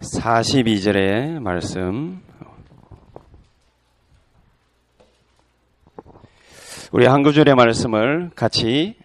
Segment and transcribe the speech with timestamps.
[0.00, 2.20] 42절의 말씀.
[6.92, 8.96] 우리 한 구절의 말씀을 같이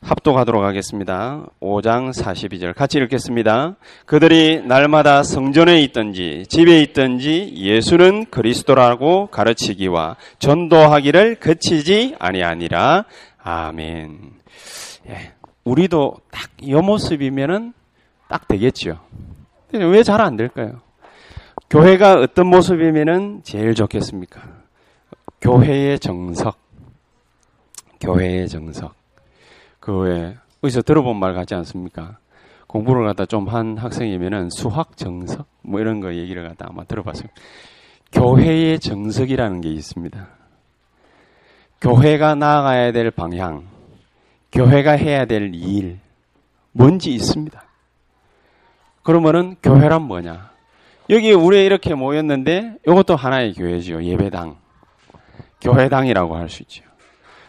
[0.00, 1.46] 합독하도록 하겠습니다.
[1.60, 3.76] 5장 42절 같이 읽겠습니다.
[4.06, 13.04] 그들이 날마다 성전에 있든지 집에 있든지 예수는 그리스도라고 가르치기와 전도하기를 그치지 아니하니라.
[13.42, 14.32] 아멘.
[15.08, 15.32] 예,
[15.64, 17.72] 우리도 딱 이 모습이면은
[18.28, 19.00] 딱 되겠죠.
[19.72, 20.80] 왜 잘 안 될까요?
[21.70, 24.40] 교회가 어떤 모습이면은 제일 좋겠습니까?
[25.40, 26.56] 교회의 정석.
[28.00, 28.94] 교회의 정석.
[29.80, 32.18] 그 외에 어디서 들어본 말 같지 않습니까?
[32.66, 37.28] 공부를 갖다 좀 한 학생이면은 수학 정석 뭐 이런 거 얘기를 갖다 아마 들어봤어요.
[38.12, 40.28] 교회의 정석이라는 게 있습니다.
[41.80, 43.64] 교회가 나아가야 될 방향,
[44.52, 45.98] 교회가 해야 될 일,
[46.72, 47.62] 뭔지 있습니다.
[49.12, 50.50] 그러면은 교회란 뭐냐?
[51.08, 54.02] 여기 우리 이렇게 모였는데 이것도 하나의 교회지요.
[54.02, 54.58] 예배당.
[55.62, 56.84] 교회당이라고 할 수 있죠.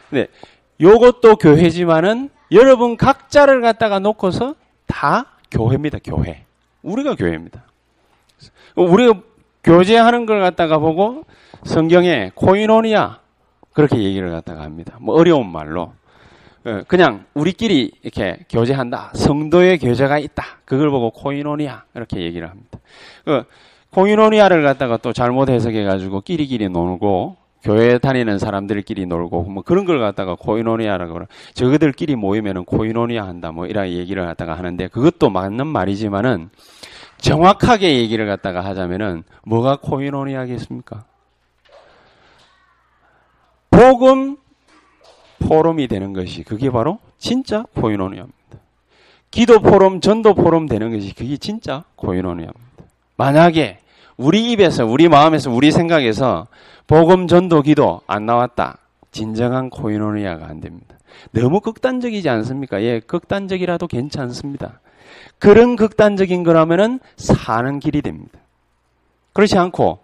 [0.09, 0.27] 근데
[0.79, 4.55] 요것도 교회지만은 여러분 각자를 갖다가 놓고서
[4.87, 5.97] 다 교회입니다.
[6.01, 6.45] 교회.
[6.81, 7.65] 우리가 교회입니다.
[8.77, 9.19] 우리가
[9.61, 11.25] 교제하는 걸 갖다가 보고
[11.65, 13.19] 성경에 코이노니아
[13.73, 14.95] 그렇게 얘기를 갖다가 합니다.
[15.01, 15.93] 뭐 어려운 말로 어,
[16.87, 19.11] 그냥 우리끼리 이렇게 교제한다.
[19.15, 20.43] 성도의 교제가 있다.
[20.65, 22.79] 그걸 보고 코이노니아 이렇게 얘기를 합니다.
[23.25, 23.43] 그
[23.91, 29.99] 코이노니아를 갖다가 또 잘못 해석해 가지고 끼리끼리 놀고 교회 다니는 사람들끼리 놀고 뭐 그런 걸
[29.99, 31.25] 갖다가 코이노니아라고 그러.
[31.53, 36.49] 저그들끼리 모이면은 코이노니아 한다 뭐 이런 얘기를 갖다가 하는데 그것도 맞는 말이지만은
[37.17, 41.03] 정확하게 얘기를 갖다가 하자면은 뭐가 코이노니아겠습니까?
[43.71, 44.37] 복음
[45.39, 48.37] 포럼이 되는 것이 그게 바로 진짜 코이노니아입니다.
[49.31, 52.59] 기도 포럼, 전도 포럼 되는 것이 그게 진짜 코이노니아입니다.
[53.15, 53.79] 만약에
[54.17, 56.47] 우리 입에서, 우리 마음에서, 우리 생각에서
[56.87, 58.79] 복음, 전도, 기도 안 나왔다.
[59.11, 60.95] 진정한 코이노니아가 안 됩니다.
[61.31, 62.81] 너무 극단적이지 않습니까?
[62.83, 64.79] 예, 극단적이라도 괜찮습니다.
[65.37, 68.39] 그런 극단적인 거라면은 사는 길이 됩니다.
[69.33, 69.99] 그렇지 않고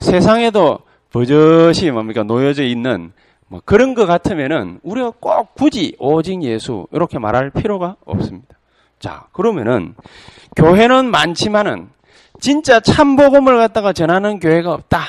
[0.00, 0.80] 세상에도
[1.12, 3.12] 버젓이 뭡니까 놓여져 있는
[3.48, 8.56] 뭐 그런 것 같으면은 우리가 꼭 굳이 오직 예수 이렇게 말할 필요가 없습니다.
[8.98, 9.94] 자 그러면은
[10.56, 11.88] 교회는 많지만은
[12.40, 15.00] 진짜 참 복음을 갖다가 전하는 교회가 없다.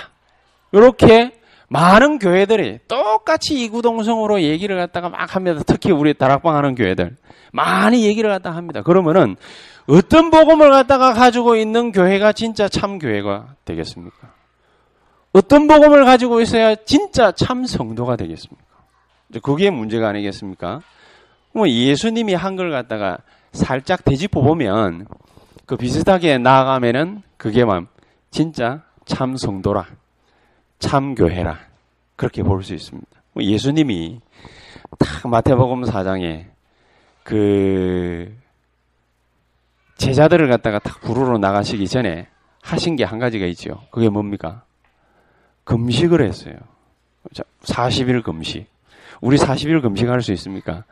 [0.71, 1.33] 이렇게
[1.69, 5.61] 많은 교회들이 똑같이 이구동성으로 얘기를 갖다가 막 합니다.
[5.65, 7.15] 특히 우리 다락방 하는 교회들
[7.51, 8.81] 많이 얘기를 갖다 합니다.
[8.81, 9.35] 그러면은
[9.87, 14.36] 어떤 복음을 갖다가 가지고 있는 교회가 진짜 참 교회가 되겠습니까?
[15.37, 18.65] 어떤 복음을 가지고 있어야 진짜 참 성도가 되겠습니까?
[19.43, 20.81] 그게 문제가 아니겠습니까?
[21.53, 23.19] 뭐 예수님이 한 걸 갖다가
[23.51, 25.05] 살짝 되짚어 보면
[25.65, 27.87] 그 비슷하게 나아가면은 그게만
[28.31, 29.85] 진짜 참 성도라,
[30.79, 31.59] 참 교회라
[32.15, 33.07] 그렇게 볼 수 있습니다.
[33.33, 34.19] 뭐 예수님이
[34.97, 36.45] 딱 마태복음 4장에
[37.23, 38.35] 그
[39.97, 42.27] 제자들을 갖다가 딱 부르러 나가시기 전에
[42.63, 43.81] 하신 게 한 가지가 있죠.
[43.91, 44.63] 그게 뭡니까?
[45.67, 46.55] 금식을 했어요.
[47.63, 48.67] 40일 금식.
[49.19, 50.83] 우리 40일 금식할 수 있습니까?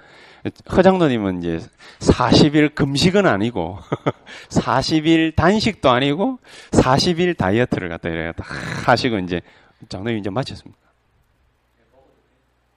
[0.69, 1.59] 허장노님은 이제
[1.99, 3.79] 40일 금식은 아니고
[4.49, 6.39] 40일 단식도 아니고
[6.71, 8.43] 40일 다이어트를 갖다 이래 갖다
[8.85, 9.41] 하시고 이제
[9.87, 10.77] 장로님 이제 마쳤습니까?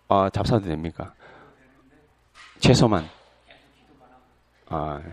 [0.08, 1.12] 아 잡사도 됩니까?
[2.60, 3.08] 최소만.
[4.68, 5.00] 아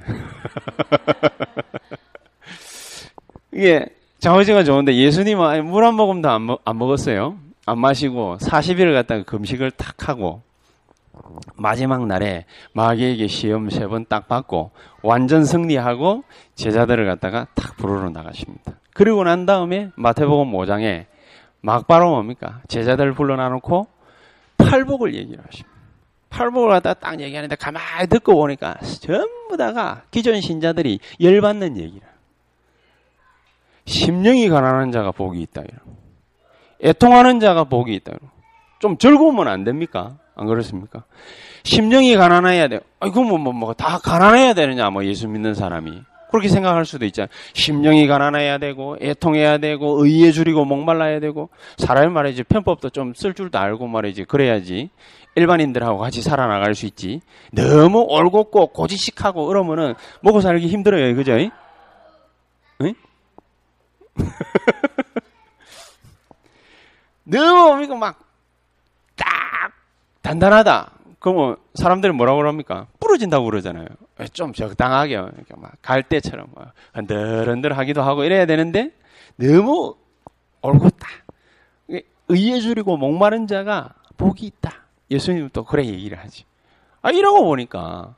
[3.52, 3.88] 이게
[4.25, 7.38] 자오지가 좋은데 예수님은 물 한 모금도 안, 먹, 안 먹었어요.
[7.68, 10.42] 안 마시고 40일을 갖다가 금식을 탁 하고
[11.56, 14.72] 마지막 날에 마귀에게 시험 세 번 딱 받고
[15.04, 16.24] 완전 승리하고
[16.56, 18.74] 제자들을 갖다가 탁 부르러 나가십니다.
[18.95, 21.06] 그리고 난 다음에 마태복음 5장에
[21.62, 22.62] 막바로 뭡니까?
[22.68, 23.86] 제자들 불러놔놓고
[24.57, 25.69] 팔복을 얘기를 하십니다.
[26.31, 32.15] 팔복을 갖다 딱 얘기하는데 가만히 듣고 보니까 전부 다가 기존 신자들이 열받는 얘기를.
[33.86, 35.62] 심령이 가난한 자가 복이 있다.
[36.84, 38.14] 애통하는 자가 복이 있다.
[38.80, 40.18] 좀 즐거우면 안 됩니까?
[40.36, 41.04] 안 그렇습니까?
[41.64, 42.80] 심령이 가난해야 돼.
[43.00, 46.02] 아이고, 뭐, 뭐, 뭐, 다 가난해야 되느냐, 뭐, 예수 믿는 사람이.
[46.30, 47.30] 그렇게 생각할 수도 있잖아요.
[47.54, 53.58] 심령이 가난해야 되고, 애통해야 되고, 의에 줄이고, 목말라야 되고, 사람이 말이지, 편법도 좀 쓸 줄도
[53.58, 54.90] 알고 말이지, 그래야지.
[55.36, 57.22] 일반인들하고 같이 살아나갈 수 있지.
[57.54, 61.38] 너무 올곧고, 고지식하고, 이러면은, 먹고 살기 힘들어요, 그죠?
[64.20, 64.26] 응?
[67.26, 68.20] 너무, 이거 막,
[69.16, 69.72] 딱,
[70.22, 70.92] 단단하다.
[71.20, 72.88] 그러면 사람들은 뭐라고 그럽니까?
[73.00, 73.88] 부러진다고 그러잖아요.
[74.34, 78.92] 좀 적당하게, 이렇게 막 갈대처럼 막 흔들흔들 하기도 하고 이래야 되는데,
[79.38, 79.96] 너무
[80.62, 81.08] 올곧다.
[82.28, 84.72] 의에 줄이고 목마른 자가 복이 있다.
[85.12, 86.44] 예수님은 또 그래 얘기를 하지.
[87.02, 88.16] 아, 이러고 보니까,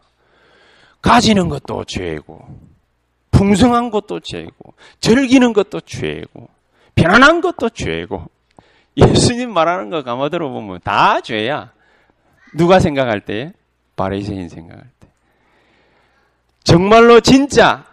[1.01, 2.47] 가지는 것도 죄고,
[3.37, 6.49] 풍성한 것도 죄고, 즐기는 것도 죄고,
[6.95, 8.25] 편안한 것도 죄고,
[8.97, 11.71] 예수님 말하는 거 감아 들어보면 다 죄야.
[12.55, 13.53] 누가 생각할 때?
[13.95, 15.07] 바리새인 생각할 때.
[16.63, 17.85] 정말로 진짜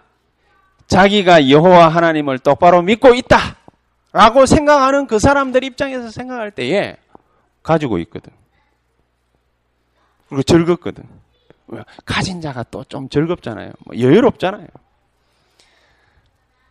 [0.86, 3.36] 자기가 여호와 하나님을 똑바로 믿고 있다.
[4.12, 6.96] 라고 생각하는 그 사람들 입장에서 생각할 때에
[7.62, 8.32] 가지고 있거든.
[10.28, 11.04] 그리고 즐겁거든.
[12.06, 13.72] 가진 자가 또 좀 즐겁잖아요.
[13.86, 14.66] 뭐 여유롭잖아요.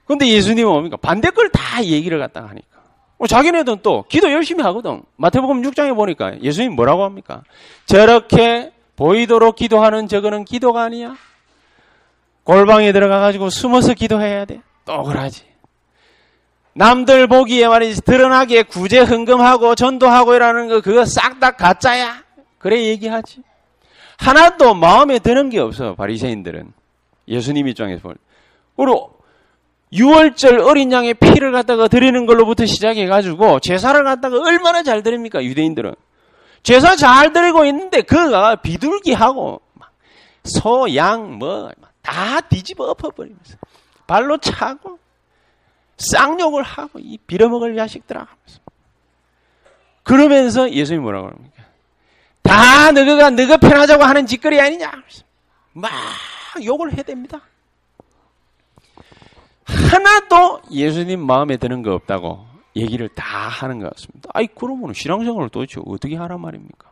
[0.05, 0.97] 근데 예수님은 뭡니까?
[0.97, 2.67] 반대 걸 다 얘기를 갖다가 하니까.
[3.17, 5.01] 뭐 자기네들은 또 기도 열심히 하거든.
[5.15, 7.43] 마태복음 6장에 보니까 예수님 뭐라고 합니까?
[7.85, 11.15] 저렇게 보이도록 기도하는 저거는 기도가 아니야.
[12.43, 14.61] 골방에 들어가가지고 숨어서 기도해야 돼.
[14.85, 15.43] 또 그러지.
[16.73, 22.23] 남들 보기에 말이지 드러나게 구제 흥금하고 전도하고 이라는 거 그거 싹 다 가짜야.
[22.57, 23.41] 그래 얘기하지.
[24.17, 26.73] 하나도 마음에 드는 게 없어 바리새인들은
[27.27, 28.15] 예수님 입장에서 볼.
[28.75, 28.91] 그리
[29.93, 35.93] 고 6월절 어린 양의 피를 갖다가 드리는 걸로부터 시작해가지고 제사를 갖다가 얼마나 잘 드립니까 유대인들은
[36.63, 39.61] 제사 잘 드리고 있는데 그가 비둘기하고
[40.43, 41.71] 소, 양, 뭐
[42.03, 43.57] 다 뒤집어 엎어버리면서
[44.05, 44.99] 발로 차고
[45.97, 48.59] 쌍욕을 하고 이 빌어먹을 자식들아 하면서
[50.03, 51.63] 그러면서 예수님이 뭐라고 합니까?
[52.43, 54.91] 다 너가 너가 편하자고 하는 짓거리 아니냐?
[55.71, 55.91] 막
[56.61, 57.41] 욕을 해댑니다.
[59.65, 62.45] 하나도 예수님 마음에 드는 거 없다고
[62.75, 64.29] 얘기를 다 하는 것 같습니다.
[64.33, 66.91] 아이, 그러면 신앙생활을 도대체 어떻게 하란 말입니까?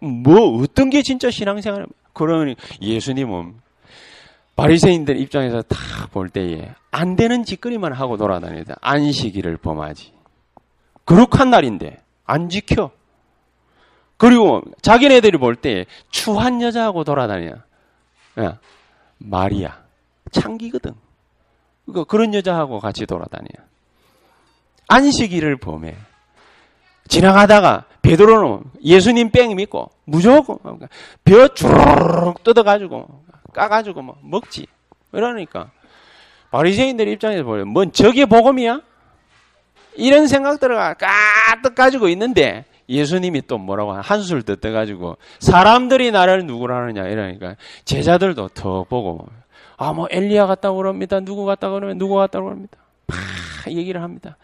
[0.00, 1.94] 뭐, 어떤 게 진짜 신앙생활입니까?
[2.12, 3.54] 그러니 예수님은
[4.56, 5.76] 바리새인들 입장에서 다
[6.10, 8.76] 볼 때에 안 되는 짓거리만 하고 돌아다니다.
[8.80, 10.12] 안식일을 범하지.
[11.04, 12.90] 거룩한 날인데 안 지켜.
[14.16, 17.56] 그리고 자기네들이 볼 때 추한 여자하고 돌아다녀.
[18.40, 18.58] 야,
[19.18, 19.78] 마리아
[20.32, 20.92] 창기거든.
[21.88, 23.46] 그러니까 그런 여자하고 같이 돌아다녀.
[24.88, 25.96] 안식일을 범해.
[27.08, 30.58] 지나가다가 베드로는 예수님 뺑 믿고 무조건
[31.24, 33.06] 벼 주르륵 뜯어가지고
[33.54, 34.66] 까가지고 뭐 먹지.
[35.10, 35.70] 그러니까
[36.50, 38.82] 바리새인들 입장에서 보면 뭔 저게 복음이야?
[39.96, 48.48] 이런 생각들을 까뜩 가지고 있는데 예수님이 또 뭐라고 한술 뜯어가지고 사람들이 나를 누구라느냐 이러니까 제자들도
[48.48, 49.28] 더 보고
[49.78, 51.20] 아, 뭐, 엘리야 같다고 그럽니다.
[51.20, 52.76] 누구 같다고 그러면 누구 같다고 그럽니다.
[53.06, 53.16] 막
[53.72, 54.36] 얘기를 합니다.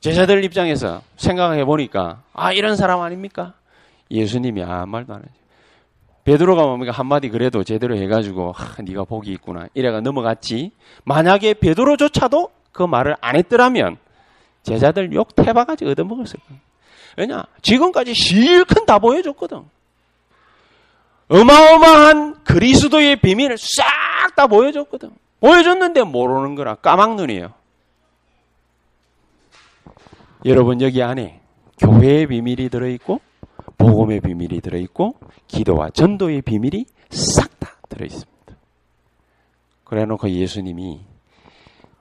[0.00, 3.54] 제자들 입장에서 생각해 보니까, 아, 이런 사람 아닙니까?
[4.10, 5.32] 예수님이 아무 말도 안 하죠.
[6.24, 6.90] 베드로가 뭡니까?
[6.90, 9.68] 한마디 그래도 제대로 해가지고, 아, 네가 복이 있구나.
[9.74, 10.72] 이래가 넘어갔지.
[11.04, 13.98] 만약에 베드로조차도 그 말을 안 했더라면,
[14.64, 16.60] 제자들 욕 태바가지 얻어먹었을 거예요.
[17.16, 17.44] 왜냐?
[17.62, 19.62] 지금까지 실컷 다 보여줬거든.
[21.28, 23.84] 어마어마한 그리스도의 비밀을 싹
[24.36, 25.10] 다 보여줬거든.
[25.40, 27.54] 보여줬는데 모르는 거라 까막눈이에요.
[30.44, 31.40] 여러분 여기 안에
[31.78, 33.20] 교회의 비밀이 들어있고
[33.78, 35.14] 복음의 비밀이 들어있고
[35.48, 38.54] 기도와 전도의 비밀이 싹 다 들어있습니다.
[39.84, 41.00] 그래놓고 예수님이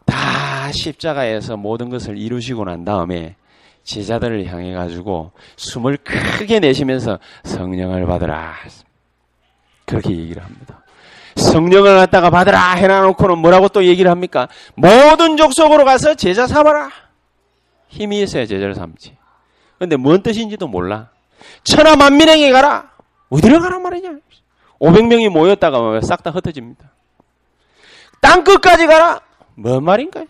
[0.05, 3.35] 다 십자가에서 모든 것을 이루시고 난 다음에
[3.83, 8.55] 제자들을 향해 가지고 숨을 크게 내쉬면서 성령을 받으라.
[9.85, 10.83] 그렇게 얘기를 합니다.
[11.35, 14.47] 성령을 갖다가 받으라 해놔놓고는 뭐라고 또 얘기를 합니까?
[14.75, 16.89] 모든 족속으로 가서 제자 삼아라.
[17.89, 19.15] 힘이 있어야 제자를 삼지.
[19.77, 21.09] 근데 뭔 뜻인지도 몰라.
[21.63, 22.89] 천하 만민에게 가라.
[23.29, 24.11] 어디로 가란 말이냐?
[24.79, 26.91] 500명이 모였다가 싹 다 흩어집니다.
[28.21, 29.21] 땅 끝까지 가라.
[29.55, 30.23] 뭔 말인가?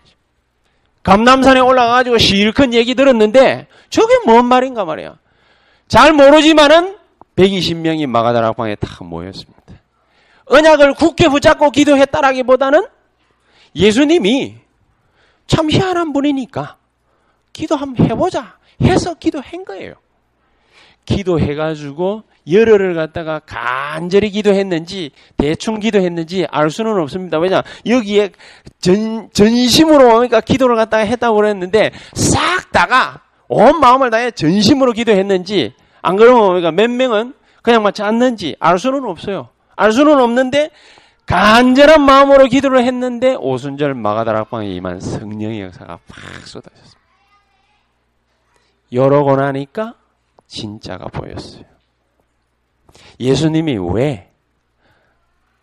[1.04, 5.18] 감남산에 올라가가지고 실컷 얘기 들었는데 저게 뭔 말인가 말이야.
[5.88, 6.98] 잘 모르지만은
[7.36, 9.56] 120명이 마가다락방에 다 모였습니다.
[10.46, 12.86] 언약을 굳게 붙잡고 기도했다라기보다는
[13.76, 14.56] 예수님이
[15.48, 16.78] 참 희한한 분이니까
[17.52, 19.96] 기도 한번 해보자 해서 기도한 거예요.
[21.06, 27.40] 기도해가지고 열흘을 갖다가 간절히 기도했는지 대충 기도했는지 알 수는 없습니다.
[27.40, 28.32] 왜냐 여기에
[28.80, 35.74] 전 전심으로 그러니까 기도를 갖다가 했다고 그랬는데 싹 다가 온 마음을 다해 전심으로 기도했는지
[36.06, 37.34] 안 그러면 그러니까 몇 명은
[37.64, 39.50] 그냥 맞지 않는지 알 수는 없어요.
[39.76, 40.70] 알 수는 없는데
[41.26, 47.00] 간절한 마음으로 기도를 했는데 오순절 마가다락방에 임한 성령의 역사가 팍 쏟아졌습니다.
[48.92, 49.96] 여러고 나니까
[50.46, 51.66] 진짜가 보였어요.
[53.20, 54.32] 예수님이 왜,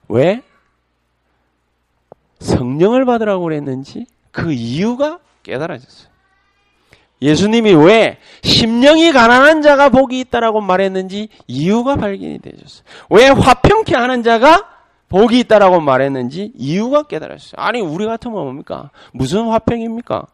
[0.09, 0.43] 왜
[2.41, 6.12] 성령을 받으라고 그랬는지 그 이유가 깨달아졌어요.
[7.23, 12.85] 예수님이 왜 심령이 가난한 자가 복이 있다라고 말했는지 이유가 발견이 되셨어요.
[13.11, 14.69] 왜 화평케 하는 자가
[15.09, 17.53] 복이 있다라고 말했는지 이유가 깨달았어요.
[17.57, 18.91] 아니 우리 같으면 뭡니까?
[19.13, 20.27] 무슨 화평입니까?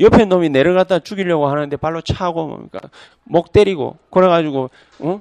[0.00, 2.80] 옆에 놈이 내려갔다 죽이려고 하는데 발로 차고 뭡니까?
[3.24, 5.20] 목 때리고 그래가지고 어?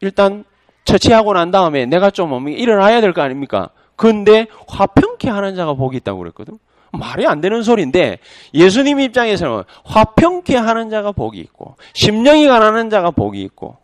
[0.00, 0.44] 일단
[0.84, 2.58] 처치하고 난 다음에 내가 좀 뭡니까?
[2.58, 3.70] 일어나야 될 거 아닙니까?
[3.96, 6.58] 근데 화평케 하는 자가 복이 있다고 그랬거든.
[6.96, 8.18] 말이 안 되는 소리인데
[8.54, 13.76] 예수님 입장에서는 화평케 하는 자가 복이 있고 심령이 가난한 자가 복이 있고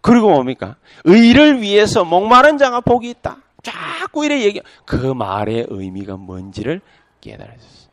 [0.00, 0.76] 그리고 뭡니까?
[1.04, 3.38] 의를 위해서 목마른 자가 복이 있다.
[3.62, 4.60] 자꾸 이래 얘기.
[4.84, 6.80] 그 말의 의미가 뭔지를
[7.20, 7.88] 깨달았어요.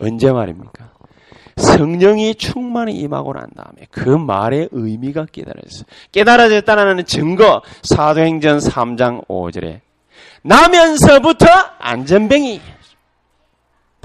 [0.00, 0.90] 언제 말입니까?
[1.56, 5.84] 성령이 충만히 임하고 난 다음에 그 말의 의미가 깨달아졌어요.
[6.12, 9.80] 깨달아졌다는 증거 사도행전 3장 5절에
[10.42, 11.46] 나면서부터
[11.78, 12.60] 안전뱅이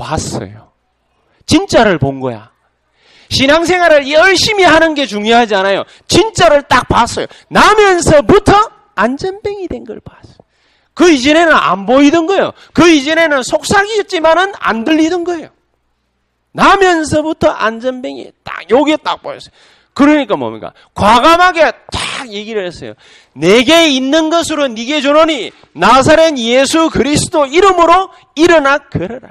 [0.03, 0.72] 봤어요.
[1.45, 2.51] 진짜를 본 거야.
[3.29, 5.83] 신앙생활을 열심히 하는 게 중요하지 않아요.
[6.07, 7.25] 진짜를 딱 봤어요.
[7.50, 8.53] 나면서부터
[8.95, 10.36] 안전뱅이 된 걸 봤어요.
[10.93, 12.51] 그 이전에는 안 보이던 거예요.
[12.74, 15.50] 그 이전에는 속삭이었지만은 안 들리던 거예요.
[16.51, 19.51] 나면서부터 안전뱅이 딱 여기에 딱 보였어요.
[19.95, 20.74] 그러니까 뭡니까?
[20.93, 22.93] 과감하게 딱 얘기를 했어요.
[23.33, 29.29] 내게 있는 것으로 네게 주노니 나사렛 예수 그리스도 이름으로 일어나 걸어라.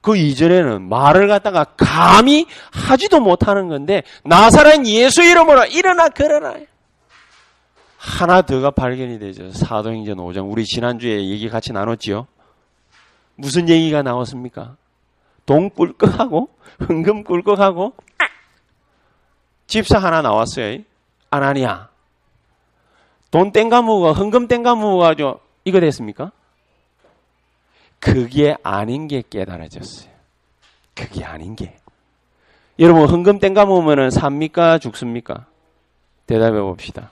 [0.00, 6.54] 그 이전에는 말을 갖다가 감히 하지도 못하는 건데 나사렛 예수 이름으로 일어나 걸어라.
[7.96, 9.50] 하나 더가 발견이 되죠.
[9.52, 10.50] 사도행전 5장.
[10.50, 12.26] 우리 지난주에 얘기 같이 나눴지요.
[13.34, 14.76] 무슨 얘기가 나왔습니까?
[15.46, 17.94] 돈 꿀꺽하고 흥금 꿀꺽하고
[19.66, 20.78] 집사 하나 나왔어요.
[21.30, 21.88] 아나니아.
[23.30, 26.32] 돈 땡가무가 흥금 땡가무가 죠 이거 됐습니까?
[28.00, 30.10] 그게 아닌 게 깨달아졌어요.
[30.94, 31.76] 그게 아닌 게.
[32.78, 35.46] 여러분 흥금 땡가무면은 삽니까 죽습니까?
[36.26, 37.10] 대답해 봅시다.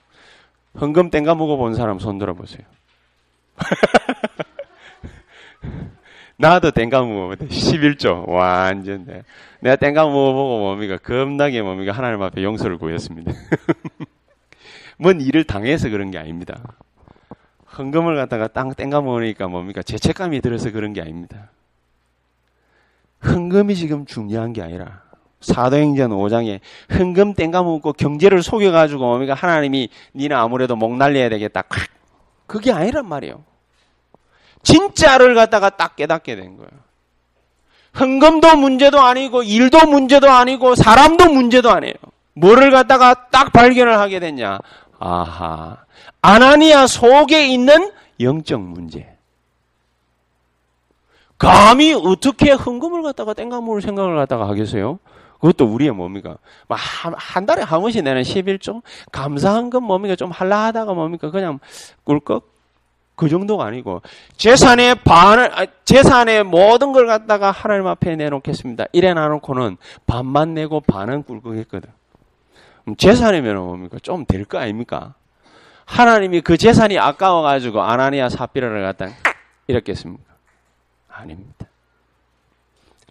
[0.75, 2.65] 흥금 땡가 먹어본 사람 손 들어보세요.
[6.39, 7.49] 나도 땡가 먹어보거든.
[7.49, 8.29] 11조.
[8.29, 9.07] 완전.
[9.07, 9.23] 내.
[9.61, 10.99] 내가 땡가 먹어보고 뭡니까?
[10.99, 11.93] 겁나게 뭡니까?
[11.93, 13.33] 하나님 앞에 용서를 구했습니다.
[14.99, 16.63] 뭔 일을 당해서 그런 게 아닙니다.
[17.79, 19.83] 헌금을 갖다가 땅 땡가 먹으니까 뭡니까?
[19.83, 21.51] 죄책감이 들어서 그런 게 아닙니다.
[23.25, 25.03] 헌금이 지금 중요한 게 아니라
[25.41, 29.35] 사도행전 5장에 흥금 땡가 먹고 경제를 속여가지고 뭡니까?
[29.35, 31.63] 하나님이 니는 아무래도 목 날려야 되겠다.
[32.47, 33.45] 그게 아니란 말이에요.
[34.63, 36.71] 진짜를 갖다가 딱 깨닫게 된 거예요.
[37.93, 41.95] 흥금도 문제도 아니고 일도 문제도 아니고 사람도 문제도 아니에요.
[42.35, 44.59] 뭐를 갖다가 딱 발견을 하게 됐냐?
[44.99, 45.77] 아하.
[46.23, 49.17] 아나니아 속에 있는 영적 문제.
[51.39, 54.99] 감히 어떻게 흥금을 갖다가 땡가 먹을 생각을 갖다가 하겠어요?
[55.41, 56.39] 그것도 우리의 뭡니까?
[56.69, 58.83] 한, 한 달에 한 번씩 내는 11조?
[59.13, 60.17] 감사한 건 뭡니까?
[60.17, 61.31] 좀 할라 하다가 뭡니까?
[61.31, 61.59] 그냥
[62.05, 62.57] 꿀꺽?
[63.17, 64.03] 그 정도가 아니고,
[64.37, 68.87] 재산의 반을, 아, 재산의 모든 걸 갖다가 하나님 앞에 내놓겠습니다.
[68.93, 71.91] 이래 놔놓고는 반만 내고 반은 꿀꺽 했거든.
[72.95, 73.99] 재산이면 뭡니까?
[74.03, 75.15] 좀 될 거 아닙니까?
[75.87, 79.09] 하나님이 그 재산이 아까워가지고 아나니아 사피라를 갖다
[79.67, 80.23] 이렇게 했습니까?
[81.09, 81.67] 아닙니다.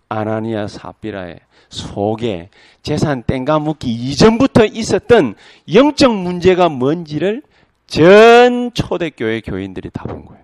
[0.10, 1.40] 아나니아 사피라의
[1.70, 2.50] 속에
[2.84, 5.36] 재산 땡가 묻기 이전부터 있었던
[5.74, 7.42] 영적 문제가 뭔지를
[7.88, 10.44] 전 초대교회 교인들이 다 본 거예요.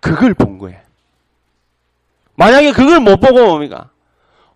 [0.00, 0.78] 그걸 본 거예요.
[2.36, 3.90] 만약에 그걸 못 보고 뭡니까?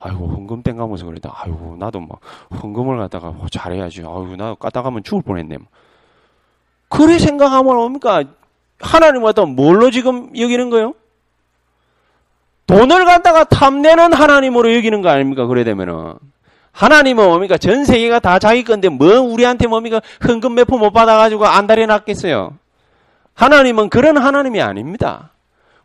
[0.06, 1.32] 아이고, 헌금 땡가면서 그랬다.
[1.34, 2.20] 아이고, 나도 막,
[2.62, 4.00] 헌금을 갖다가 뭐 잘해야지.
[4.00, 5.56] 아이고, 나 까다가면 죽을 뻔했네.
[6.90, 8.22] 그래 생각하면 뭡니까?
[8.80, 10.92] 하나님 갖다 뭘로 지금 여기는 거예요?
[12.66, 15.46] 돈을 갖다가 탐내는 하나님으로 여기는 거 아닙니까?
[15.46, 16.14] 그래 되면은.
[16.72, 17.56] 하나님은 뭡니까?
[17.56, 20.00] 전 세계가 다 자기 건데 뭐 우리한테 뭡니까?
[20.26, 22.54] 헌금 몇 푼 못 받아가지고 안달이 났겠어요.
[23.34, 25.30] 하나님은 그런 하나님이 아닙니다.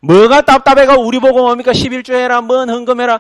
[0.02, 1.72] 뭐가 답답해가 우리 보고 뭡니까?
[1.72, 3.20] 11조 해라, 뭔 헌금해라.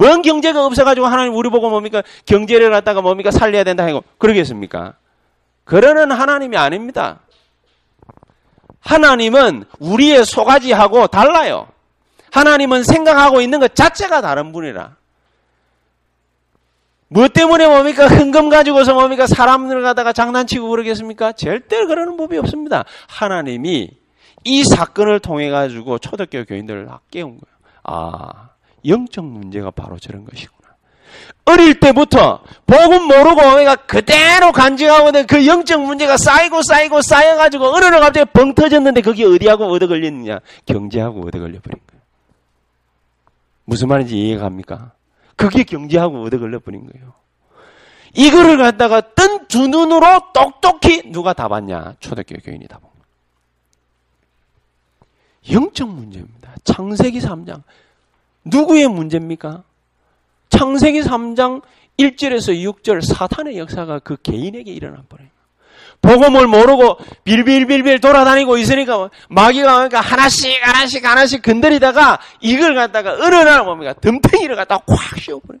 [0.00, 2.02] 뭔 경제가 없어가지고 하나님 우리 보고 뭡니까?
[2.24, 3.30] 경제를 갖다가 뭡니까?
[3.30, 4.94] 살려야 된다 하고 그러겠습니까?
[5.64, 7.20] 그러는 하나님이 아닙니다.
[8.80, 11.68] 하나님은 우리의 소가지하고 달라요.
[12.32, 14.96] 하나님은 생각하고 있는 것 자체가 다른 분이라.
[17.08, 18.06] 무엇 때문에 뭡니까?
[18.06, 19.26] 흥금 가지고서 뭡니까?
[19.26, 21.32] 사람들 갖다가 장난치고 그러겠습니까?
[21.32, 22.86] 절대 그러는 법이 없습니다.
[23.06, 23.90] 하나님이
[24.44, 27.56] 이 사건을 통해 가지고 초대교회 교인들을 깨운 거예요.
[27.82, 28.49] 아,
[28.86, 30.60] 영적 문제가 바로 저런 것이구나.
[31.46, 33.76] 어릴 때부터 복음 모르고 뭡니까?
[33.76, 39.66] 그대로 간직하고 그 영적 문제가 쌓이고 쌓이고 쌓여가지고 어느 날 갑자기 벙 터졌는데 그게 어디하고
[39.66, 40.40] 얻어 걸렸느냐?
[40.66, 42.02] 경제하고 얻어 걸려버린 거예요.
[43.64, 44.92] 무슨 말인지 이해갑니까?
[45.36, 47.14] 그게 경제하고 얻어 걸려버린 거예요.
[48.14, 51.96] 이거를 갖다가 뜬 두 눈으로 똑똑히 누가 다 봤냐?
[51.98, 52.88] 초대교회 교인이 다 본.
[55.50, 56.54] 영적 문제입니다.
[56.64, 57.62] 창세기 3장.
[58.44, 59.62] 누구의 문제입니까?
[60.48, 61.62] 창세기 3장
[61.98, 65.28] 1절에서 6절 사탄의 역사가 그 개인에게 일어나 버려요.
[66.02, 73.62] 복음을 모르고 빌빌빌빌 돌아다니고 있으니까 마귀가 그러니까 하나씩 하나씩 하나씩 건드리다가 이걸 갖다가 어느 날
[73.64, 75.60] 뭡니까 덤탱이를 갖다가 콱 씌워버려요.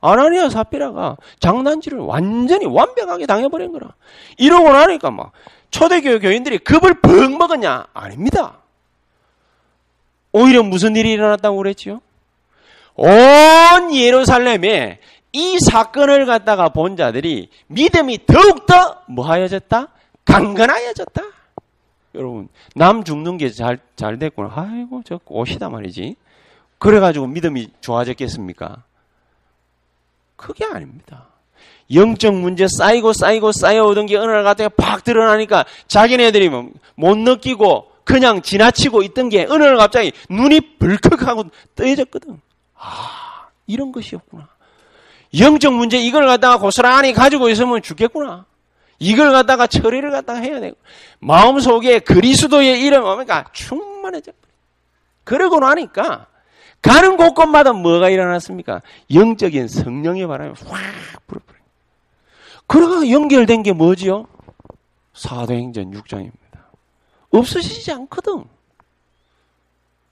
[0.00, 3.94] 아나니아 사피라가 장난질을 완전히 완벽하게 당해버린 거라.
[4.38, 5.32] 이러고 나니까 막
[5.70, 7.86] 초대교회 교인들이 급을 벙 먹었냐?
[7.92, 8.58] 아닙니다.
[10.32, 12.00] 오히려 무슨 일이 일어났다고 그랬지요?
[12.96, 14.98] 온 예루살렘에
[15.32, 19.88] 이 사건을 갖다가 본 자들이 믿음이 더욱더 뭐하여졌다?
[20.24, 21.22] 강건하여졌다.
[22.14, 24.50] 여러분, 남 죽는 게 잘, 잘 됐구나.
[24.54, 26.16] 아이고, 저 꽃이다 말이지.
[26.78, 28.82] 그래가지고 믿음이 좋아졌겠습니까?
[30.36, 31.26] 그게 아닙니다.
[31.92, 38.42] 영적 문제 쌓이고 쌓이고 쌓여오던 게 어느 날 갑자기 팍 드러나니까 자기네들이 뭐못 느끼고 그냥
[38.42, 41.44] 지나치고 있던 게 어느 날 갑자기 눈이 벌컥하고
[41.74, 42.40] 떠해졌거든.
[42.78, 44.48] 아, 이런 것이었구나.
[45.38, 48.46] 영적 문제 이걸 갖다가 고스란히 가지고 있으면 죽겠구나.
[48.98, 50.76] 이걸 갖다가 처리를 갖다가 해야 되고
[51.18, 54.32] 마음속에 그리스도의 이름 뭡니까 충만해져.
[55.24, 56.28] 그러고 나니까
[56.80, 58.80] 가는 곳곳마다 뭐가 일어났습니까?
[59.12, 61.58] 영적인 성령의 바람이 확 불어버려.
[62.66, 64.26] 그러가 연결된 게 뭐지요?
[65.14, 66.32] 사도행전 6장입니다.
[67.30, 68.44] 없어지지 않거든.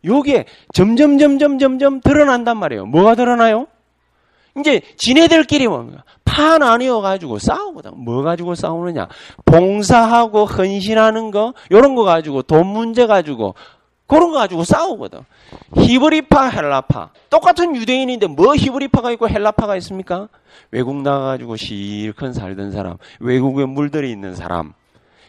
[0.04, 2.86] 요게 점점 점점 점점 드러난단 말이에요.
[2.86, 3.66] 뭐가 드러나요?
[4.58, 6.04] 이제 지네들끼리 뭡니까?
[6.24, 7.92] 파 나뉘어 가지고 싸우거든.
[7.96, 9.08] 뭐 가지고 싸우느냐?
[9.44, 13.54] 봉사하고 헌신하는 거, 요런 거 가지고 돈 문제 가지고
[14.06, 15.20] 그런 거 가지고 싸우거든.
[15.76, 17.10] 히브리파, 헬라파.
[17.30, 20.28] 똑같은 유대인인데 뭐 히브리파가 있고 헬라파가 있습니까?
[20.70, 24.74] 외국 나가가지고 실컷 살던 사람, 외국에 물들어 있는 사람,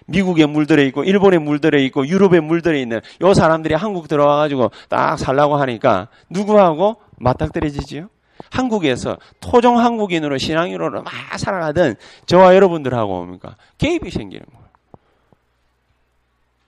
[0.05, 5.17] 미국에 물들어 있고, 일본에 물들어 있고, 유럽에 물들어 있는 요 사람들이 한국 들어와 가지고 딱
[5.17, 8.09] 살라고 하니까 누구하고 맞닥뜨려지지요?
[8.51, 13.55] 한국에서 토종 한국인으로 신앙인으로 막 살아가던 저와 여러분들하고 뭡니까?
[13.77, 14.65] 개입이 생기는 거예요.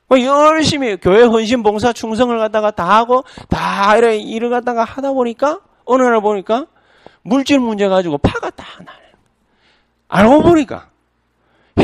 [0.08, 5.60] 뭐 열심히 교회 헌신 봉사 충성을 갖다가 다 하고 다 이래 일을 갖다가 하다 보니까
[5.86, 6.68] 어느 날 보니까
[7.24, 8.98] 물질 문제 가지고 파가 다 나요.
[10.08, 10.90] 알고 보니까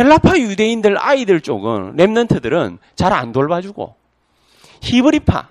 [0.03, 3.95] 헬라파 유대인들 아이들 쪽은 렘넌트들은 잘 안 돌봐주고
[4.81, 5.49] 히브리파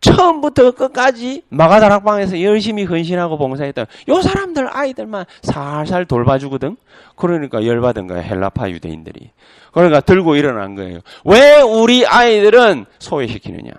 [0.00, 6.76] 처음부터 끝까지 마가다락방에서 열심히 헌신하고 봉사했던 요 사람들 아이들만 살살 돌봐주거든.
[7.16, 9.30] 그러니까 열받은 거야 헬라파 유대인들이.
[9.72, 11.00] 그러니까 들고 일어난 거예요.
[11.24, 13.72] 왜 우리 아이들은 소외시키느냐?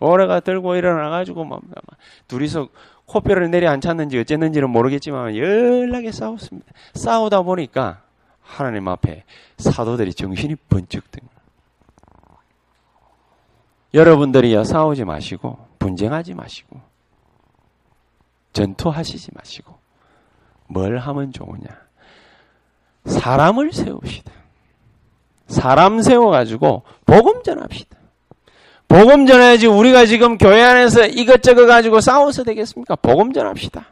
[0.00, 1.60] 오래가 들고 일어나가지고 막
[2.26, 2.68] 둘이서
[3.06, 6.72] 코뼈를 내려 앉혔는지 어쨌는지는 모르겠지만 연락에 싸웠습니다.
[6.94, 8.00] 싸우다 보니까
[8.44, 9.24] 하나님 앞에
[9.58, 11.20] 사도들이 정신이 번쩍 든
[13.92, 16.80] 여러분들이요 싸우지 마시고 분쟁하지 마시고
[18.52, 19.74] 전투하시지 마시고
[20.66, 21.66] 뭘 하면 좋으냐?
[23.04, 24.32] 사람을 세웁시다.
[25.46, 27.98] 사람 세워가지고 복음 전합시다.
[28.88, 32.96] 복음 전해야지 우리가 지금 교회 안에서 이것저것 가지고 싸워서 되겠습니까?
[32.96, 33.86] 복음 전합시다.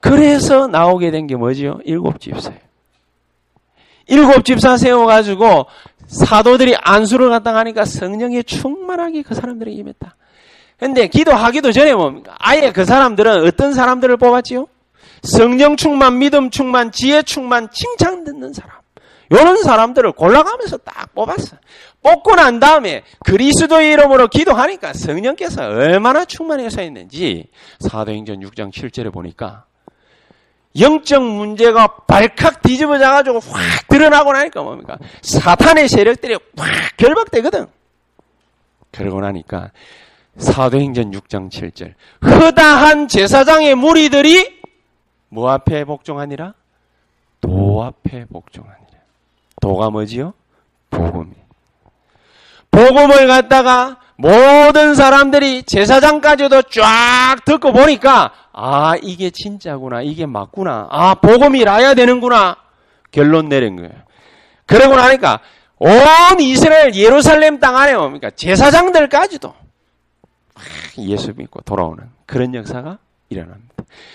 [0.00, 1.78] 그래서 나오게 된 게 뭐지요?
[1.84, 2.58] 일곱 집사예요
[4.12, 5.64] 일곱 집사 세워가지고
[6.06, 10.16] 사도들이 안수를 갖다 가니까 성령이 충만하게 그 사람들에게 임했다.
[10.78, 12.34] 근데 기도하기도 전에 뭡니까?
[12.38, 14.66] 아예 그 사람들은 어떤 사람들을 뽑았지요?
[15.22, 18.72] 성령 충만, 믿음 충만, 지혜 충만, 칭찬 듣는 사람.
[19.30, 21.56] 이런 사람들을 골라가면서 딱 뽑았어.
[22.02, 27.46] 뽑고 난 다음에 그리스도의 이름으로 기도하니까 성령께서 얼마나 충만해서 있는지
[27.80, 29.64] 사도행전 6장 7절에 보니까
[30.78, 34.98] 영적 문제가 발칵 뒤집어져 가지고 확 드러나고 나니까 뭡니까?
[35.20, 37.66] 사탄의 세력들이 확 결박되거든.
[38.90, 39.70] 그러고 나니까
[40.38, 44.62] 사도행전 6장 7절 허다한 제사장의 무리들이
[45.28, 46.54] 뭐 앞에 복종하니라?
[47.40, 48.82] 도 앞에 복종하니라.
[49.60, 50.34] 도가 뭐지요?
[50.90, 51.32] 복음이.
[52.70, 61.64] 복음을 갖다가 모든 사람들이 제사장까지도 쫙 듣고 보니까 아 이게 진짜구나 이게 맞구나 아 복음이
[61.64, 62.56] 라야 되는구나
[63.10, 63.90] 결론 내린 거예요.
[64.64, 65.40] 그러고 나니까
[65.78, 65.90] 온
[66.38, 69.52] 이스라엘 예루살렘 땅 안에 뭡니까 제사장들까지도
[70.98, 73.74] 예수 믿고 돌아오는 그런 역사가 일어납니다.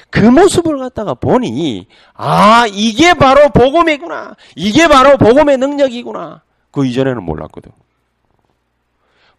[0.09, 7.73] 그 모습을 갖다가 보니 아 이게 바로 복음이구나 이게 바로 복음의 능력이구나 그 이전에는 몰랐거든.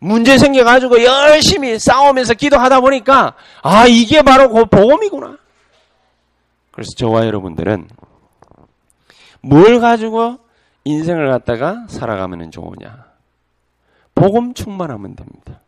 [0.00, 5.37] 문제 생겨가지고 열심히 싸우면서 기도하다 보니까, 아, 이게 바로 그 복음이구나.
[6.70, 7.88] 그래서 저와 여러분들은
[9.40, 10.38] 뭘 가지고
[10.84, 13.06] 인생을 갖다가 살아가면 좋으냐.
[14.14, 15.61] 복음 충만하면 됩니다.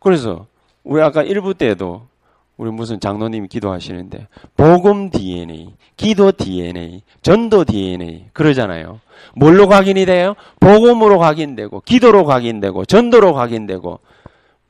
[0.00, 0.46] 그래서
[0.82, 2.06] 우리 아까 1부 때에도
[2.56, 9.00] 우리 무슨 장로님이 기도하시는데 복음 DNA, 기도 DNA, 전도 DNA 그러잖아요.
[9.34, 10.34] 뭘로 각인이 돼요?
[10.60, 13.98] 복음으로 각인되고 기도로 각인되고 전도로 각인되고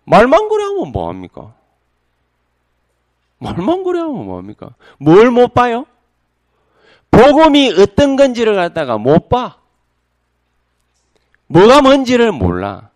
[0.05, 1.55] 말만 그래 하면 뭐 합니까?
[3.39, 4.71] 말만 그래 하면 뭐 합니까?
[4.99, 5.85] 뭘 못 봐요?
[7.11, 9.59] 복음이 어떤 건지를 갖다가 못 봐.
[11.47, 12.91] 뭐가 뭔지를 몰라.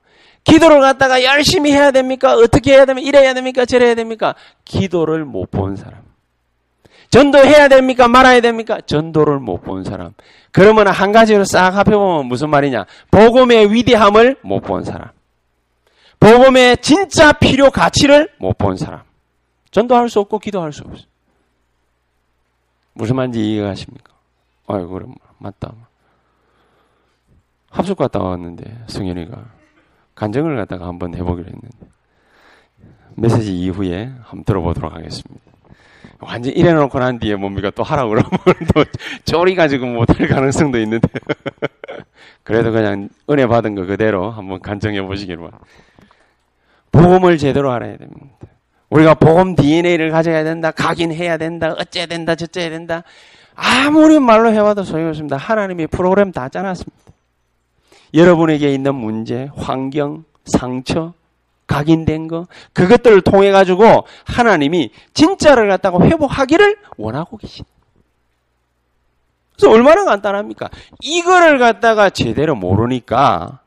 [0.49, 2.35] 기도를 갖다가 열심히 해야 됩니까?
[2.35, 3.07] 어떻게 해야 됩니까?
[3.09, 3.65] 이래야 됩니까?
[3.67, 4.35] 저래야 됩니까?
[4.65, 6.01] 기도를 못 본 사람.
[7.11, 8.09] 전도해야 됩니까?
[8.09, 8.81] 말아야 됩니까?
[8.81, 10.13] 전도를 못 본 사람.
[10.53, 12.87] 그러면 한 가지로 싹 합해보면 무슨 말이냐?
[13.11, 15.11] 복음의 위대함을 못 본 사람.
[16.21, 19.03] 복음의 진짜 필요 가치를 못 본 사람.
[19.71, 21.05] 전도할 수 없고 기도할 수 없어.
[22.95, 24.13] 무슨 말인지 이해가 가십니까?
[24.67, 25.73] 아유, 그럼 맞다.
[27.71, 29.58] 합숙 갔다 왔는데 승현이가
[30.19, 31.69] 간증을 갖다가 한번 해보기로 했는데
[33.15, 35.41] 메시지 이후에 한번 들어보도록 하겠습니다.
[36.21, 38.31] 완전 이래놓고 난 뒤에 뭡니까 또 하라고 그러면
[38.75, 38.85] 또
[39.25, 41.09] 쪼리가지고 못할 가능성도 있는데
[42.43, 45.65] 그래도 그냥 은혜 받은 거 그대로 한번 간증해 보시기를 바랍니다.
[46.91, 48.27] 복음을 제대로 알아야 됩니다.
[48.91, 53.05] 우리가 복음 DNA를 가져야 된다, 각인해야 된다, 어째야 된다, 저째야 된다.
[53.55, 55.37] 아무리 말로 해와도 소용없습니다.
[55.37, 56.97] 하나님이 프로그램 다 짜놨습니다.
[58.15, 61.13] 여러분에게 있는 문제, 환경, 상처,
[61.67, 67.65] 각인된 거, 그것들을 통해 가지고 하나님이 진짜를 갖다가 회복하기를 원하고 계신.
[69.55, 70.71] 그래서 얼마나 간단합니까?
[71.03, 73.61] 이거를 갖다가 제대로 모르니까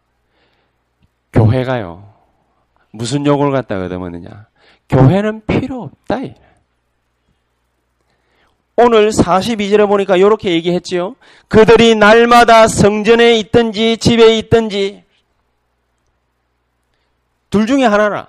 [1.33, 2.09] 교회가요.
[2.91, 4.47] 무슨 욕을 갖다가 얻어먹느냐.
[4.89, 6.17] 교회는 필요 없다.
[8.77, 11.15] 오늘 42절에 보니까 이렇게 얘기했지요.
[11.47, 15.03] 그들이 날마다 성전에 있든지 집에 있든지
[17.49, 18.27] 둘 중에 하나라.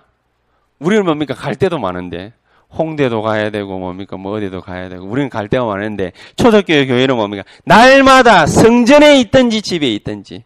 [0.78, 1.34] 우리는 뭡니까?
[1.34, 2.32] 갈 때도 많은데
[2.76, 4.16] 홍대도 가야 되고 뭡니까?
[4.16, 7.44] 뭐 어디도 가야 되고 우리는 갈 때가 많은데 초대교회 교회는 뭡니까?
[7.64, 10.44] 날마다 성전에 있든지 집에 있든지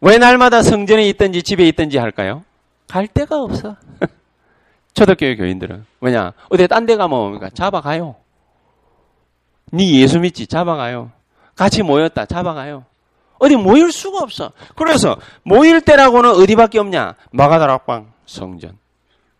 [0.00, 2.44] 왜 날마다 성전에 있든지 집에 있든지 할까요?
[2.88, 3.76] 갈 데가 없어.
[4.94, 6.32] 초대교회 교인들은 왜냐?
[6.48, 7.48] 어디 딴 데 가면 뭡니까?
[7.54, 8.16] 잡아가요.
[9.72, 11.10] 네 예수 믿지 잡아가요.
[11.54, 12.84] 같이 모였다 잡아가요.
[13.38, 14.52] 어디 모일 수가 없어.
[14.76, 17.14] 그래서 모일 때라고는 어디밖에 없냐?
[17.32, 18.78] 마가다락방 성전.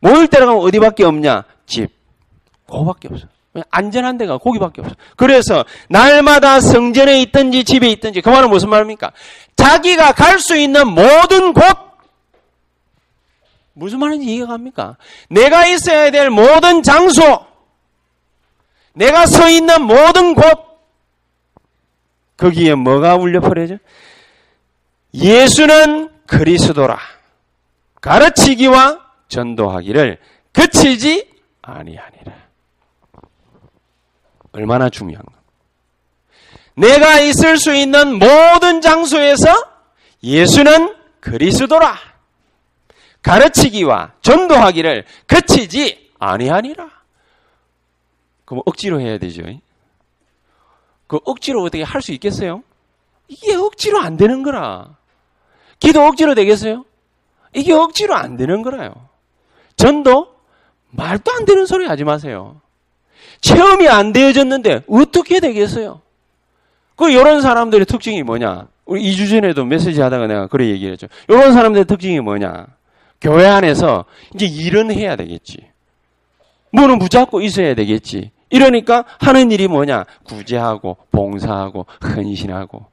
[0.01, 1.45] 모일 때라고 어디밖에 없냐?
[1.67, 1.89] 집.
[2.67, 3.27] 그거밖에 없어.
[3.71, 4.95] 안전한 데가 거기밖에 없어.
[5.17, 9.13] 그래서 날마다 성전에 있든지 집에 있든지 그 말은 무슨 말입니까?
[9.57, 11.65] 자기가 갈 수 있는 모든 곳
[13.73, 14.97] 무슨 말인지 이해가 갑니까?
[15.31, 17.46] 내가 있어야 될 모든 장소
[18.97, 20.67] 내가 서 있는 모든 곳
[22.39, 23.77] 거기에 뭐가 울려 퍼려져?
[25.13, 26.99] 예수는 그리스도라.
[28.01, 30.19] 가르치기와 전도하기를
[30.53, 31.31] 그치지
[31.63, 32.33] 아니하니라.
[34.53, 35.33] 얼마나 중요한 가.
[36.75, 39.47] 내가 있을 수 있는 모든 장소에서
[40.23, 41.99] 예수는 그리스도라.
[43.23, 46.96] 가르치기와 전도하기를 그치지 아니하니라.
[48.47, 49.43] 그럼 억지로 해야 되죠.
[51.07, 52.63] 그 억지로 어떻게 할 수 있겠어요?
[53.29, 54.97] 이게 억지로 안 되는 거라.
[55.79, 56.85] 기도 억지로 되겠어요?
[57.55, 58.95] 이게 억지로 안 되는 거라요.
[59.77, 60.29] 전도
[60.91, 62.61] 말도 안 되는 소리 하지 마세요.
[63.41, 66.01] 체험이 안 되어졌는데 어떻게 되겠어요?
[66.97, 68.69] 그 이런 사람들의 특징이 뭐냐?
[68.87, 71.09] 우리 2주 전에도 메시지 하다가 내가 그래 얘기를 했죠.
[71.29, 72.69] 이런 사람들의 특징이 뭐냐?
[73.21, 74.05] 교회 안에서
[74.35, 75.69] 이제 일은 해야 되겠지.
[76.73, 78.31] 뭐는 붙잡고 있어야 되겠지.
[78.51, 80.05] 이러니까 하는 일이 뭐냐?
[80.25, 82.87] 구제하고 봉사하고 헌신하고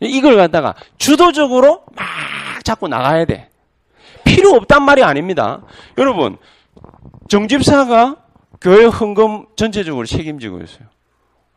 [0.00, 2.06] 이걸 갖다가 주도적으로 막
[2.64, 3.50] 자꾸 나가야 돼.
[4.24, 5.62] 필요 없단 말이 아닙니다.
[5.98, 6.36] 여러분,
[7.28, 8.16] 정집사가
[8.60, 10.88] 교회 헌금 전체적으로 책임지고 있어요.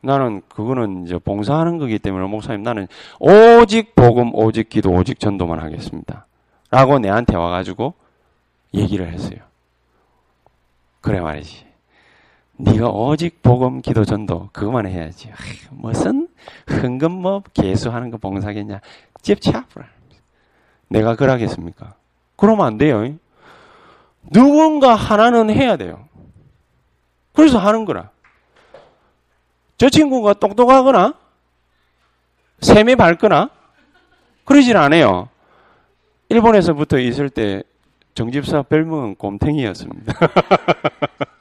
[0.02, 2.88] 나는 그거는 이제 봉사하는 거기 때문에 목사님 나는
[3.20, 6.28] 오직 복음, 오직 기도, 오직 전도만 하겠습니다.
[6.70, 7.94] 라고 내한테 와가지고
[8.74, 9.40] 얘기를 했어요.
[11.00, 11.73] 그래 말이지.
[12.58, 15.32] 네가 오직 복음, 기도, 전도 그것만 해야지.
[15.72, 16.28] 무슨
[16.68, 18.80] 흥금 뭐 개수하는 거 봉사겠냐?
[19.22, 19.88] 집차프라.
[20.88, 21.96] 내가 그러겠습니까?
[22.36, 23.16] 그러면 안 돼요.
[24.32, 26.08] 누군가 하나는 해야 돼요.
[27.34, 28.12] 그래서 하는 거라.
[29.78, 31.16] 저 친구가 똑똑하거나
[32.62, 33.50] 셈이 밝거나
[34.46, 35.30] 그러질 않아요.
[36.30, 37.64] 일본에서부터 있을 때
[38.14, 40.14] 정집사 별명은 곰탱이였습니다.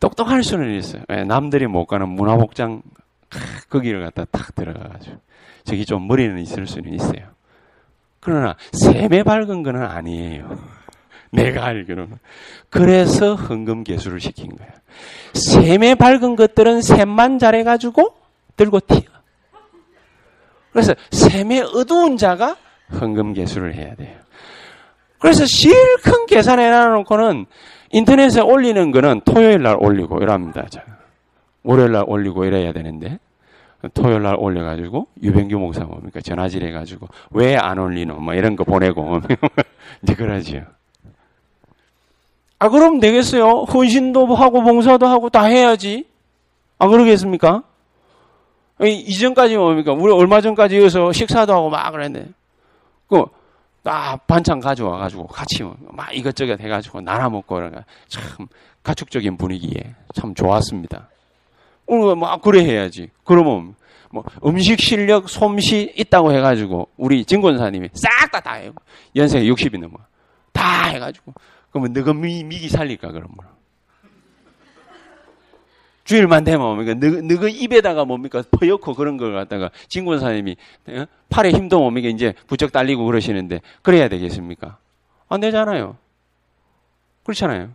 [0.00, 1.02] 똑똑 할 수는 있어요.
[1.10, 2.82] 예, 남들이 못 가는 문화복장
[3.68, 5.16] 거기를 갖다 탁 들어가가지고
[5.64, 7.26] 저기 좀 머리는 있을 수는 있어요.
[8.20, 10.56] 그러나 셈에 밝은 거는 아니에요.
[11.32, 12.18] 내가 알기로는.
[12.70, 14.68] 그래서 헌금 개수를 시킨 거야.
[15.34, 18.14] 셈에 밝은 것들은 셈만 잘해가지고
[18.56, 19.00] 들고 튀어.
[20.72, 22.56] 그래서 셈에 어두운 자가
[22.92, 24.16] 헌금 개수를 해야 돼요.
[25.18, 27.46] 그래서 실컷 계산해 놔놓고는
[27.90, 30.66] 인터넷에 올리는 거는 토요일 날 올리고 이랍니다.
[31.62, 33.18] 월요일 날 올리고 이래야 되는데
[33.94, 39.20] 토요일 날 올려가지고 유병규 목사 뭡니까 전화질 해가지고 왜 안 올리노 뭐 이런 거 보내고
[40.02, 40.62] 이제 그러지요.
[42.58, 43.64] 아 그럼 되겠어요.
[43.72, 46.06] 헌신도 하고 봉사도 하고 다 해야지.
[46.78, 47.62] 아 그러겠습니까?
[48.80, 49.92] 이전까지 뭡니까?
[49.92, 52.30] 우리 얼마 전까지 여기서 식사도 하고 막 그랬는데
[53.08, 53.24] 그
[53.88, 58.46] 아, 반찬 가져와 가지고 같이 막 이것저것 해가지고 나눠 먹고 그러니까 참
[58.82, 61.08] 가축적인 분위기에 참 좋았습니다.
[61.86, 63.10] 오늘 막 그래 해야지.
[63.24, 63.74] 그러면
[64.10, 68.72] 뭐 음식 실력 솜씨 있다고 해가지고 우리 진권사님이 싹 다다 해요.
[69.16, 69.98] 연세가 60이 넘어
[70.52, 71.32] 다 해가지고
[71.70, 73.36] 그러면 너가 미, 미기 살릴까 그러면
[76.08, 76.94] 주일만 되면 뭡니까?
[76.94, 78.42] 너, 너그 입에다가 뭡니까?
[78.50, 80.56] 퍼옇고 그런 걸 갖다가 진권사님이
[80.88, 81.04] 어?
[81.28, 82.08] 팔에 힘도 뭡니까?
[82.08, 84.78] 이제 부쩍 달리고 그러시는데 그래야 되겠습니까?
[85.28, 85.98] 안 되잖아요.
[87.24, 87.72] 그렇잖아요.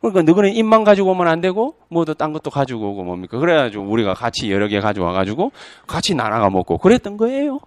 [0.00, 3.38] 그러니까 너희는 입만 가지고 오면 안 되고 뭐도 딴 것도 가지고 오고 뭡니까?
[3.38, 5.52] 그래가지고 우리가 같이 여러 개 가져와 가지고
[5.86, 7.60] 같이 나눠가 먹고 그랬던 거예요.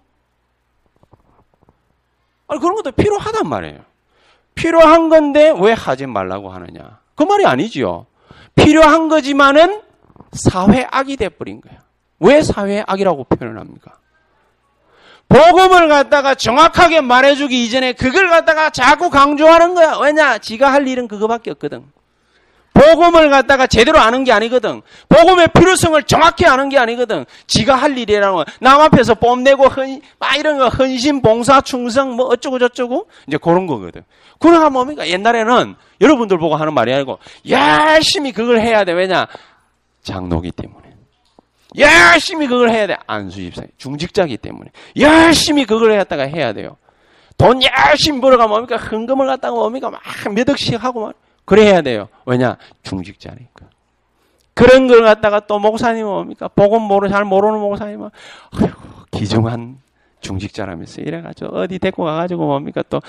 [2.48, 3.78] 아니 그런 것도 필요하단 말이에요.
[4.56, 6.98] 필요한 건데 왜 하지 말라고 하느냐?
[7.14, 8.06] 그 말이 아니지요.
[8.56, 9.86] 필요한 거지만은
[10.32, 11.78] 사회 악이 돼버린 거야.
[12.20, 13.92] 왜 사회 악이라고 표현을 합니까?
[15.28, 19.98] 복음을 갖다가 정확하게 말해주기 이전에 그걸 갖다가 자꾸 강조하는 거야.
[20.02, 20.38] 왜냐?
[20.38, 21.84] 지가 할 일은 그거밖에 없거든.
[22.72, 24.82] 복음을 갖다가 제대로 아는 게 아니거든.
[25.08, 27.26] 복음의 필요성을 정확히 아는 게 아니거든.
[27.48, 28.44] 지가 할 일이라는 거.
[28.60, 33.66] 남 앞에서 뽐내고 헌, 막 이런 거 헌신, 봉사, 충성, 뭐 어쩌고 저쩌고 이제 그런
[33.66, 34.02] 거거든.
[34.38, 35.08] 그러가 뭡니까?
[35.08, 38.92] 옛날에는 여러분들 보고 하는 말이 아니고 열심히 그걸 해야 돼.
[38.92, 39.26] 왜냐?
[40.02, 40.88] 장로기 때문에.
[41.76, 42.96] 열심히 그걸 해야 돼.
[43.06, 43.62] 안수집사.
[43.76, 44.70] 중직자기 때문에.
[44.98, 46.76] 열심히 그걸 갖다가 해야 돼요.
[47.36, 48.76] 돈 열심히 벌어가 뭡니까?
[48.76, 49.90] 헌금을 갖다가 뭡니까?
[49.90, 50.02] 막
[50.34, 51.14] 몇 억씩 하고 막.
[51.44, 52.08] 그래야 돼요.
[52.26, 52.56] 왜냐?
[52.82, 53.66] 중직자니까.
[54.54, 56.48] 그런 걸 갖다가 또 목사님은 뭡니까?
[56.48, 58.10] 복음 모르, 잘 모르는 목사님은,
[58.50, 58.80] 아이고,
[59.12, 59.78] 기중한
[60.20, 62.82] 중직자라면서 이래가지고 어디 데리고 가가지고 뭡니까?
[62.90, 63.00] 또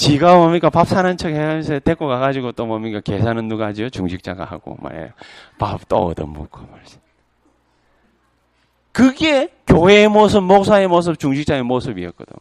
[0.00, 0.70] 지가 뭡니까?
[0.70, 3.00] 밥 사는 척 해가면서 데리고 가가지고 또 뭡니까?
[3.00, 5.10] 계산은 누가 하죠 중직자가 하고 말이에요.
[5.58, 6.98] 밥 또 얻어먹고 말이죠
[8.92, 12.34] 그게 교회의 모습 목사의 모습 중직자의 모습이었거든.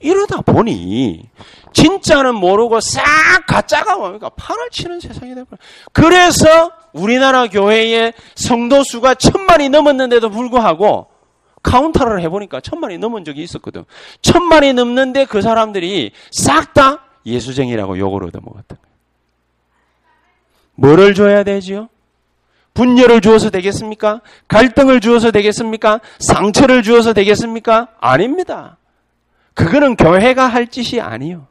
[0.00, 1.28] 이러다 보니
[1.74, 3.04] 진짜는 모르고 싹
[3.46, 4.30] 가짜가 뭡니까?
[4.30, 5.58] 판을 치는 세상이 되버려.
[5.92, 11.08] 그래서 우리나라 교회의 성도 수가 천만이 넘었는데도 불구하고
[11.66, 13.84] 카운터를 해보니까 천만이 넘은 적이 있었거든.
[14.22, 18.76] 천만이 넘는데 그 사람들이 싹 다 예수쟁이라고 욕을 얻어먹었다.
[20.76, 21.88] 뭐를 줘야 되지요?
[22.74, 24.20] 분열을 주어서 되겠습니까?
[24.46, 26.00] 갈등을 주어서 되겠습니까?
[26.18, 27.88] 상처를 주어서 되겠습니까?
[27.98, 28.76] 아닙니다.
[29.54, 31.46] 그거는 교회가 할 짓이 아니요.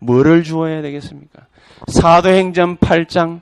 [0.00, 1.46] 뭐를 주어야 되겠습니까?
[1.86, 3.40] 사도행전 8장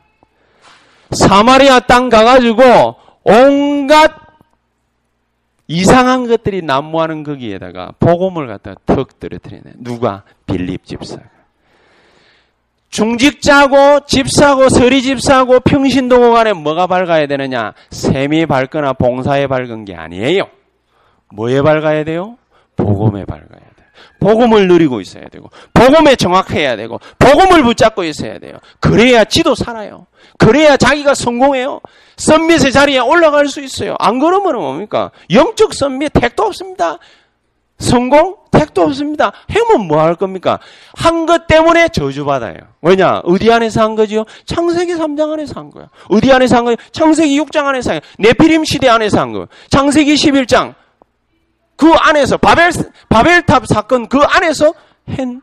[1.13, 4.28] 사마리아 땅 가가지고 온갖
[5.69, 9.75] 이상한 것들이 난무하는 거기에다가 복음을 갖다 턱 떨어뜨리네.
[9.79, 10.25] 누가?
[10.47, 11.23] 빌립 집사가.
[12.89, 17.75] 중직자고 집사고 서리 집사고 평신도고 간에 뭐가 밝아야 되느냐?
[17.91, 20.45] 셈이 밝거나 봉사에 밝은 게 아니에요.
[21.35, 22.39] 뭐에 밝아야 돼요?
[22.77, 23.68] 복음에 밝아야 돼.
[24.21, 28.59] 복음을 누리고 있어야 되고, 복음에 정확해야 되고, 복음을 붙잡고 있어야 돼요.
[28.81, 30.07] 그래야 지도 살아요.
[30.39, 31.81] 그래야 자기가 성공해요.
[32.17, 33.95] 썸밋의 자리에 올라갈 수 있어요.
[33.99, 35.11] 안 그러면 뭡니까?
[35.31, 36.99] 영적 썸밋 택도 없습니다.
[37.79, 38.37] 성공?
[38.51, 39.31] 택도 없습니다.
[39.51, 40.59] 해면 뭐할 겁니까?
[40.97, 42.57] 한 것 때문에 저주받아요.
[42.83, 43.21] 왜냐?
[43.25, 44.25] 어디 안에서 한 거지요?
[44.47, 45.89] 창세기 3장 안에서 한 거야.
[46.09, 46.77] 어디 안에서 한 거예요?
[46.91, 48.15] 창세기 6장 안에서 한 거예요.
[48.19, 49.47] 네피림 시대 안에서 한 거예요.
[49.71, 50.75] 창세기 11장.
[51.79, 52.71] 그 안에서 바벨,
[53.09, 54.75] 바벨탑 사건 그 안에서
[55.07, 55.41] 한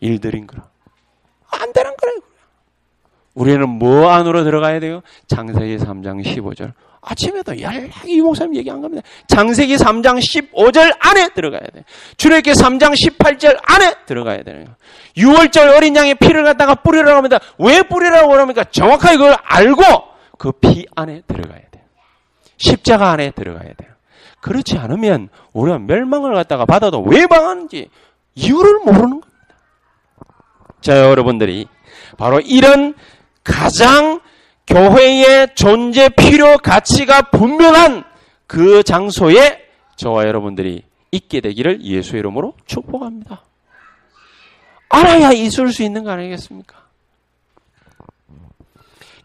[0.00, 0.64] 일들인 거라.
[1.50, 2.16] 안 되는 거예요.
[3.34, 5.02] 우리는 뭐 안으로 들어가야 돼요?
[5.28, 6.72] 창세기 3장 15절.
[7.02, 9.06] 아침에도 연락이 목사님 얘기한 겁니다.
[9.28, 11.84] 장세기 3장 15절 안에 들어가야 돼.
[12.16, 14.64] 출애기 3장 18절 안에 들어가야 돼요.
[15.18, 17.38] 6월절 어린 양의 피를 갖다가 뿌리라고 합니다.
[17.58, 18.64] 왜 뿌리라고 그럽니까?
[18.64, 19.82] 정확하게 그걸 알고
[20.38, 21.84] 그 피 안에 들어가야 돼.
[22.56, 23.83] 십자가 안에 들어가야 돼요.
[24.44, 27.88] 그렇지 않으면 우리가 멸망을 갖다가 받아도 왜 방하는지
[28.34, 29.32] 이유를 모르는 겁니다.
[30.82, 31.66] 자, 여러분들이
[32.18, 32.92] 바로 이런
[33.42, 34.20] 가장
[34.66, 38.04] 교회의 존재 필요 가치가 분명한
[38.46, 43.44] 그 장소에 저와 여러분들이 있게 되기를 예수의 이름으로 축복합니다.
[44.90, 46.84] 알아야 있을 수 있는 거 아니겠습니까?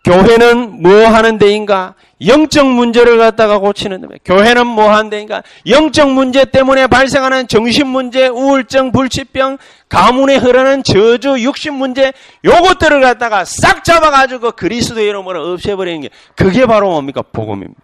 [0.06, 1.96] 교회는 뭐 하는 데인가?
[2.26, 4.24] 영적 문제를 갖다가 고치는 데입니다.
[4.26, 5.42] 교회는 뭐 데인가?
[5.68, 13.46] 영적 문제 때문에 발생하는 정신 문제, 우울증, 불치병, 가문에 흐르는 저주, 육신 문제, 요것들을 갖다가
[13.46, 17.22] 싹 잡아가지고 그리스도의 이름으로 없애버리는 게 그게 바로 뭡니까?
[17.22, 17.82] 복음입니다.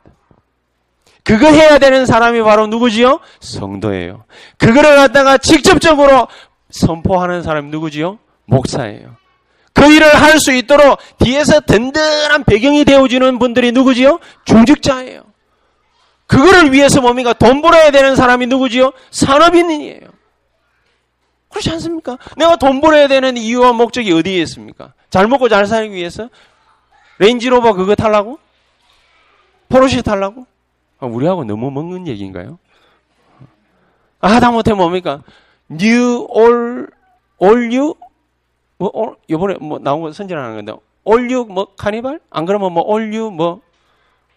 [1.24, 3.20] 그거 해야 되는 사람이 바로 누구지요?
[3.40, 4.26] 성도예요.
[4.58, 6.28] 그거를 갖다가 직접적으로
[6.70, 8.20] 선포하는 사람이 누구지요?
[8.46, 9.25] 목사예요.
[9.76, 14.20] 그 일을 할 수 있도록 뒤에서 든든한 배경이 되어주는 분들이 누구지요?
[14.46, 15.22] 중직자예요.
[16.28, 17.34] 그거를 위해서 뭡니까?
[17.34, 18.92] 돈 벌어야 되는 사람이 누구지요?
[19.12, 20.10] 산업인이에요.
[21.50, 22.18] 그렇지 않습니까?
[22.38, 24.94] 내가 돈 벌어야 되는 이유와 목적이 어디에 있습니까?
[25.10, 26.30] 잘 먹고 잘 살기 위해서?
[27.20, 28.40] 레인지로버 그거 탈라고?
[29.70, 30.48] 포르쉐 탈라고?
[31.00, 32.60] 아, 우리하고 너무 먹는 얘기인가요?
[34.22, 35.22] 아, 하다못해 뭡니까?
[35.72, 36.88] All,
[37.42, 37.94] all new?
[38.78, 42.20] 뭐, 어, 요번에 뭐 나온 거 선전하는 건데, all new 뭐 카니발?
[42.30, 43.62] 안 그러면 뭐 all new 뭐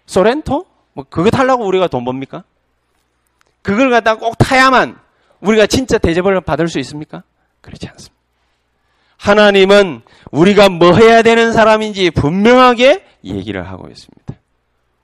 [0.07, 0.67] 소렌토?
[0.93, 2.45] 뭐 그거 타려고 우리가 돈 법니까?
[3.63, 4.99] 그걸 갖다가 꼭 타야만
[5.41, 7.23] 우리가 진짜 대접을 받을 수 있습니까?
[7.61, 8.15] 그렇지 않습니다.
[9.17, 14.35] 하나님은 우리가 뭐 해야 되는 사람인지 분명하게 얘기를 하고 있습니다.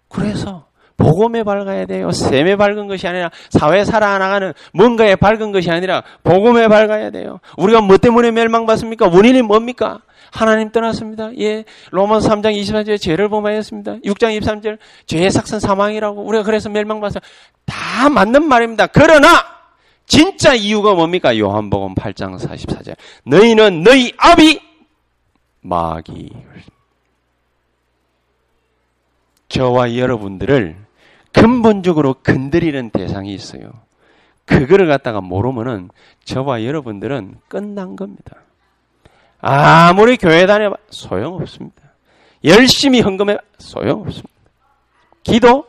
[0.09, 0.64] 그래서
[0.97, 2.11] 복음에 밝아야 돼요.
[2.11, 7.41] 셈에 밝은 것이 아니라 사회 살아나가는 뭔가에 밝은 것이 아니라 복음에 밝아야 돼요.
[7.57, 9.09] 우리가 뭐 때문에 멸망받습니까?
[9.09, 10.01] 원인이 뭡니까?
[10.31, 11.31] 하나님 떠났습니다.
[11.39, 11.65] 예.
[11.91, 13.97] 로마 3장 24절 죄를 범하였습니다.
[14.05, 17.27] 6장 23절 죄의 삭선 사망이라고 우리가 그래서 멸망받습니다.
[17.67, 18.89] 다 맞는 말입니다.
[18.89, 19.27] 그러나
[20.07, 21.39] 진짜 이유가 뭡니까?
[21.39, 22.97] 요한복음 8장 44절.
[23.25, 24.61] 너희는 너희 아비
[25.63, 26.31] 마귀
[29.55, 30.75] 저와 여러분들을
[31.33, 33.71] 근본적으로 건드리는 대상이 있어요.
[34.47, 35.91] 그거를 갖다가 모르면은
[36.25, 38.37] 저와 여러분들은 끝난 겁니다.
[39.41, 41.83] 아무리 교회 다녀봐 소용없습니다.
[42.45, 44.29] 열심히 헌금해 소용없습니다.
[45.23, 45.65] 기도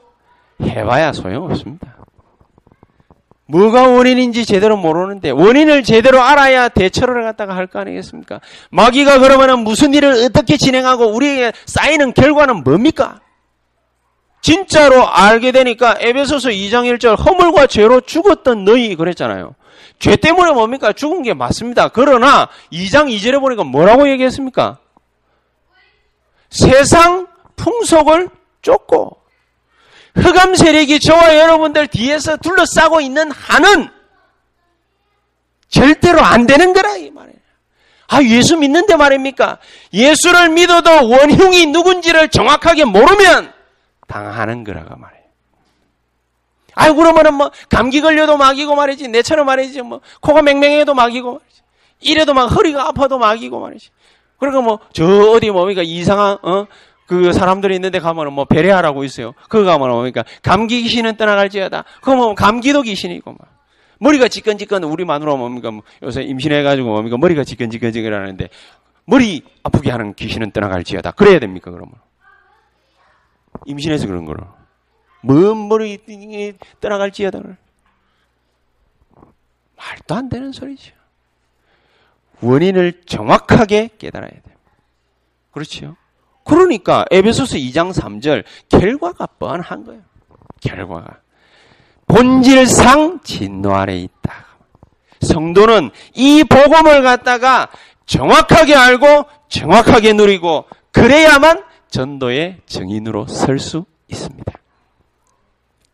[0.62, 1.96] 해봐야 소용없습니다.
[3.48, 8.42] 뭐가 원인인지 제대로 모르는데 원인을 제대로 알아야 대처를 갖다가 할 거 아니겠습니까?
[8.72, 13.20] 마귀가 그러면은 무슨 일을 어떻게 진행하고 우리에게 쌓이는 결과는 뭡니까?
[14.46, 19.56] 진짜로 알게 되니까 에베소서 2장 1절 허물과 죄로 죽었던 너희 그랬잖아요.
[19.98, 20.94] 죄 때문에 뭡니까?
[20.94, 21.88] 죽은 게 맞습니다.
[21.88, 24.78] 그러나 2장 2절에 보니까 뭐라고 얘기했습니까?
[26.52, 28.30] 세상 풍속을
[28.62, 29.18] 쫓고
[30.14, 33.90] 흑암 세력이 저와 여러분들 뒤에서 둘러싸고 있는 한은
[35.70, 37.36] 절대로 안 되는 거라 이 말이에요.
[38.10, 39.58] 아 예수 믿는데 말입니까?
[39.92, 43.55] 예수를 믿어도 원흉이 누군지를 정확하게 모르면
[44.08, 45.24] 당하는 거라고 말해요.
[46.76, 51.62] 아이 그러면은 뭐 감기 걸려도 막이고 말이지 내처럼 말이지 뭐 코가 맹맹해도 막이고 말이지
[52.02, 53.90] 이래도 막 허리가 아파도 막이고 말이지.
[54.38, 55.82] 그러니까 뭐 저 어디 뭡니까?
[55.84, 56.66] 이상한 어
[57.08, 59.34] 그 사람들이 있는데 가면은 뭐 배려하라고 있어요.
[59.48, 60.24] 그거 가면 뭡니까?
[60.42, 61.84] 감기 귀신은 떠나갈지어다.
[62.02, 63.40] 그거 뭐 감기도 귀신이고 막.
[64.00, 65.72] 머리가 지끈지끈 우리 마누라 뭡니까?
[65.72, 67.18] 뭐 요새 임신해가지고 뭡니까?
[67.18, 68.50] 머리가 지끈지끈지끈하는데
[69.06, 71.12] 머리 아프게 하는 귀신은 떠나갈지어다.
[71.12, 71.94] 그래야 됩니까 그러면
[73.66, 74.46] 임신해서 그런 거로.
[75.22, 76.00] 먼 머리
[76.80, 77.40] 떠나갈지어다.
[79.76, 80.94] 말도 안 되는 소리죠.
[82.42, 84.56] 원인을 정확하게 깨달아야 돼요.
[85.52, 85.96] 그렇죠?
[86.44, 90.02] 그러니까 에베소서 2장 3절 결과가 뻔한 거예요.
[90.62, 91.20] 결과가
[92.08, 94.46] 본질상 진노 아래 있다.
[95.22, 97.70] 성도는 이 복음을 갖다가
[98.06, 101.64] 정확하게 알고 정확하게 누리고 그래야만
[101.96, 104.54] 전도의 증인으로 설 수 있습니다.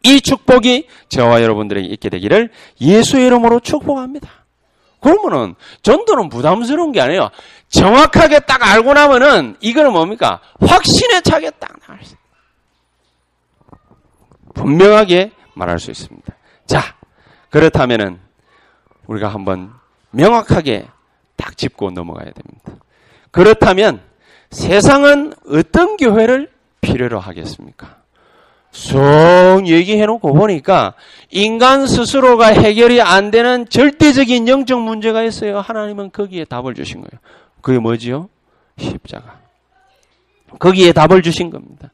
[0.03, 2.49] 이 축복이 저와 여러분들에게 있게 되기를
[2.81, 4.27] 예수의 이름으로 축복합니다.
[4.99, 7.29] 그러면은 전도는 부담스러운 게 아니에요.
[7.69, 10.41] 정확하게 딱 알고 나면은 이거는 뭡니까?
[10.59, 12.15] 확신에 차게 딱 나갈 수
[14.55, 16.33] 분명하게 말할 수 있습니다.
[16.65, 16.95] 자,
[17.51, 18.19] 그렇다면은
[19.05, 19.71] 우리가 한번
[20.09, 20.87] 명확하게
[21.35, 22.83] 딱 짚고 넘어가야 됩니다.
[23.29, 24.10] 그렇다면
[24.51, 26.49] 세상은 어떤 교회를
[26.81, 28.01] 필요로 하겠습니까?
[28.71, 30.93] 쏙 얘기해놓고 보니까
[31.29, 35.59] 인간 스스로가 해결이 안 되는 절대적인 영적 문제가 있어요.
[35.59, 37.19] 하나님은 거기에 답을 주신 거예요.
[37.61, 38.29] 그게 뭐지요?
[38.77, 39.39] 십자가.
[40.59, 41.91] 거기에 답을 주신 겁니다.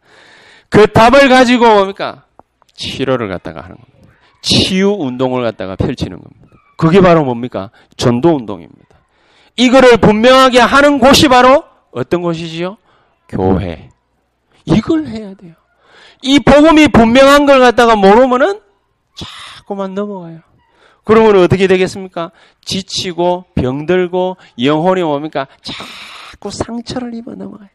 [0.70, 2.26] 그 답을 가지고 뭡니까?
[2.74, 4.14] 치료를 갖다가 하는 겁니다.
[4.42, 6.48] 치유 운동을 갖다가 펼치는 겁니다.
[6.78, 7.72] 그게 바로 뭡니까?
[7.98, 8.98] 전도 운동입니다.
[9.56, 12.78] 이거를 분명하게 하는 곳이 바로 어떤 곳이지요?
[13.28, 13.90] 교회.
[14.66, 15.54] 이걸 해야 돼요.
[16.22, 18.60] 이 복음이 분명한 걸 갖다가 모르면은
[19.16, 20.40] 자꾸만 넘어가요.
[21.04, 22.32] 그러면 어떻게 되겠습니까?
[22.66, 25.48] 지치고 병들고 영혼이 뭡니까?
[25.62, 27.70] 자꾸 상처를 입어 넘어가요.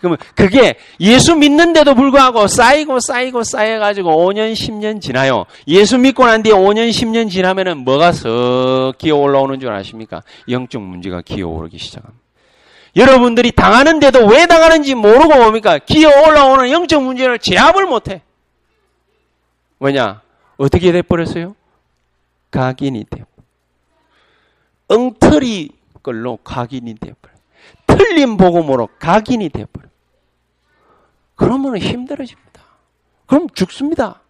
[0.00, 5.44] 그러면 그게 예수 믿는데도 불구하고 쌓이고 쌓이고 쌓여가지고 5년, 10년 지나요.
[5.68, 10.22] 예수 믿고 난 뒤에 5년, 10년 지나면은 뭐가 썩 기어 올라오는 줄 아십니까?
[10.48, 12.21] 영적 문제가 기어 오르기 시작합니다.
[12.94, 15.78] 여러분들이 당하는데도 왜 당하는지 모르고 뭡니까?
[15.78, 18.22] 기어 올라오는 영적 문제를 제압을 못해.
[19.80, 20.20] 왜냐?
[20.58, 21.56] 어떻게 돼버렸어요?
[22.50, 23.24] 각인이 돼.
[24.88, 25.70] 엉터리
[26.02, 27.34] 걸로 각인이 돼버려.
[27.86, 29.88] 틀린 복음으로 각인이 돼버려.
[31.34, 32.62] 그러면 힘들어집니다.
[33.26, 34.20] 그럼 죽습니다.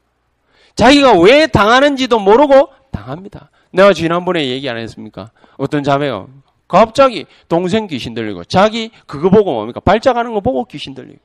[0.77, 3.51] 자기가 왜 당하는지도 모르고 당합니다.
[3.73, 5.31] 내가 지난번에 얘기 안 했습니까?
[5.57, 6.27] 어떤 자매가
[6.73, 9.79] 갑자기 동생 귀신 들리고 자기 그거 보고 뭡니까?
[9.81, 11.21] 발작하는 거 보고 귀신 들리고.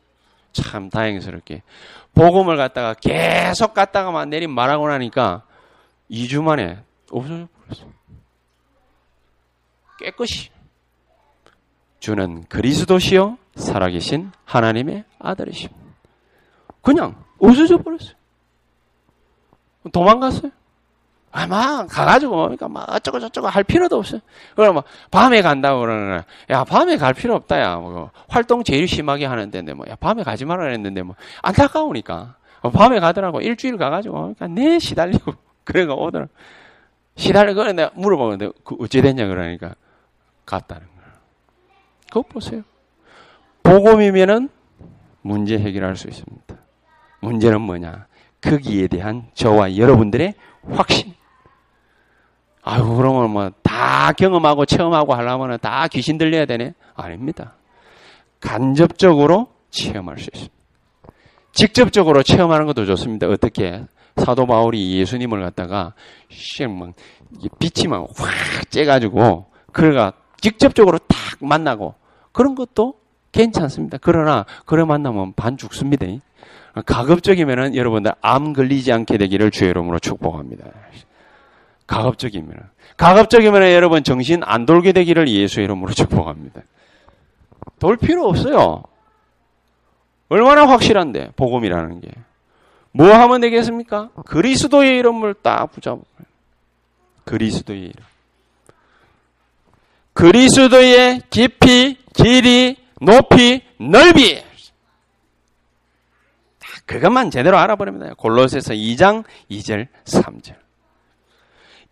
[0.51, 1.63] 참 다행스럽게.
[2.13, 5.43] 복음을 갖다가 계속 갖다가만 내린 말하고 나니까
[6.11, 6.79] 2주 만에
[7.09, 7.87] 없어져 버렸어.
[9.99, 10.49] 깨끗이.
[12.01, 15.81] 주는 그리스도시요 살아계신 하나님의 아들이십니다.
[16.81, 18.15] 그냥 없어져 버렸어요.
[19.93, 20.51] 도망갔어요.
[21.31, 24.21] 아마 가가지고 뭡니까 막 어쩌고 저쩌고 할 필요도 없어요.
[24.55, 29.25] 그럼 뭐 밤에 간다고 그러는 야 밤에 갈 필요 없다 야 뭐 활동 제일 심하게
[29.25, 34.47] 하는 데인데 뭐야 밤에 가지 말라 그랬는데 뭐 안타까우니까 뭐 밤에 가더라고 일주일 가가지고 뭡니까
[34.47, 36.27] 내 시달리고 그래가 오더라
[37.15, 39.75] 시달리고 내가 물어보는데 그 어찌 됐냐 그러니까
[40.45, 41.05] 갔다는 거야.
[42.07, 42.63] 그거 보세요.
[43.63, 44.49] 복음이면은
[45.21, 46.55] 문제 해결할 수 있습니다.
[47.19, 48.07] 문제는 뭐냐?
[48.41, 50.33] 거기에 대한 저와 여러분들의
[50.71, 51.16] 확신.
[52.67, 56.73] 아유, 그러면 뭐 다 경험하고 체험하고 하려면 다 귀신 들려야 되네?
[56.95, 57.53] 아닙니다.
[58.39, 60.55] 간접적으로 체험할 수 있습니다.
[61.51, 63.27] 직접적으로 체험하는 것도 좋습니다.
[63.27, 63.83] 어떻게?
[64.15, 65.93] 사도 바울이 예수님을 갖다가
[66.69, 66.93] 막
[67.59, 71.93] 빛이 막확 째가지고 그래가 직접적으로 딱 만나고
[72.31, 72.95] 그런 것도
[73.31, 73.97] 괜찮습니다.
[74.01, 76.05] 그러나 그래 만나면 반 죽습니다.
[76.85, 80.65] 가급적이면은 여러분들 암 걸리지 않게 되기를 주의 이름으로 축복합니다.
[81.87, 86.61] 가급적이면 가급적이면 여러분 정신 안 돌게 되기를 예수의 이름으로 축복합니다.
[87.79, 88.83] 돌 필요 없어요.
[90.29, 92.09] 얼마나 확실한데 복음이라는 게.
[92.91, 94.09] 뭐 하면 되겠습니까?
[94.25, 96.03] 그리스도의 이름을 딱 붙잡고
[97.23, 98.05] 그리스도의 이름.
[100.13, 104.43] 그리스도의 깊이, 길이, 높이, 넓이.
[106.87, 107.57] 그것만 제대로
[107.99, 108.15] 돼요.
[108.15, 110.55] 골로새서 2장 2절 3절.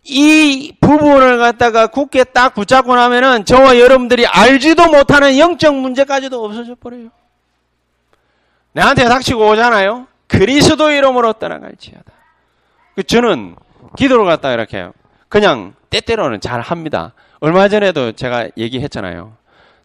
[0.08, 7.08] 이 부분을 갖다가 굳게 딱 붙잡고 나면은 저와 여러분들이 알지도 못하는 영적 문제까지도 없어져 버려요.
[8.72, 10.06] 내한테 닥치고 오잖아요.
[10.28, 12.12] 그리스도 이름으로 떠나갈지어다.
[12.94, 13.56] 그 저는
[13.96, 14.88] 기도를 갖다 이렇게.
[15.28, 17.12] 그냥 때때로는 잘 합니다.
[17.40, 19.36] 얼마 전에도 제가 얘기했잖아요.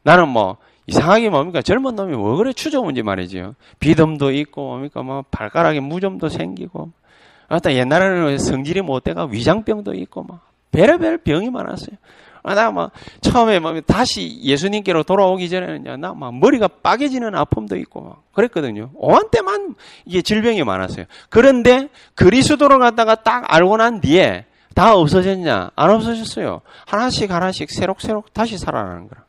[0.03, 0.57] 나는 뭐
[0.87, 3.55] 이상하게 뭡니까 젊은 놈이 뭐 그래 추저문지 말이지요.
[3.79, 6.91] 비듬도 있고 뭡니까 뭐 발가락에 무좀도 생기고.
[7.51, 11.97] 아따 옛날에는 성질이 못 돼가 위장병도 있고 막 별의별 병이 많았어요.
[12.43, 12.91] 아, 나 막
[13.21, 18.89] 처음에 막 다시 예수님께로 돌아오기 전에는요, 나막 머리가 빠개지는 아픔도 있고 막 그랬거든요.
[18.95, 19.75] 오한 때만
[20.05, 21.05] 이게 질병이 많았어요.
[21.29, 25.71] 그런데 그리스도를 갖다가 딱 알고 난 뒤에 다 없어졌냐?
[25.75, 26.61] 안 없어졌어요.
[26.87, 29.23] 하나씩 하나씩 새록새록 다시 살아나는 거라.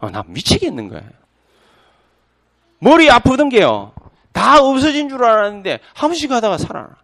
[0.00, 1.04] 어, 나 미치겠는 거예요.
[2.80, 3.92] 머리 아프던 게요.
[4.32, 6.96] 다 없어진 줄 알았는데 한 번씩 하다가 살아나.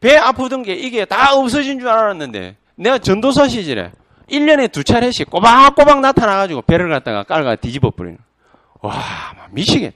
[0.00, 3.92] 배 아프던 게 이게 다 없어진 줄 알았는데 내가 전도사 시절에
[4.30, 8.18] 1년에 두 차례씩 꼬박꼬박 나타나가지고 배를 갖다가 깔가 뒤집어 버리는.
[8.80, 8.94] 와,
[9.50, 9.94] 미치겠.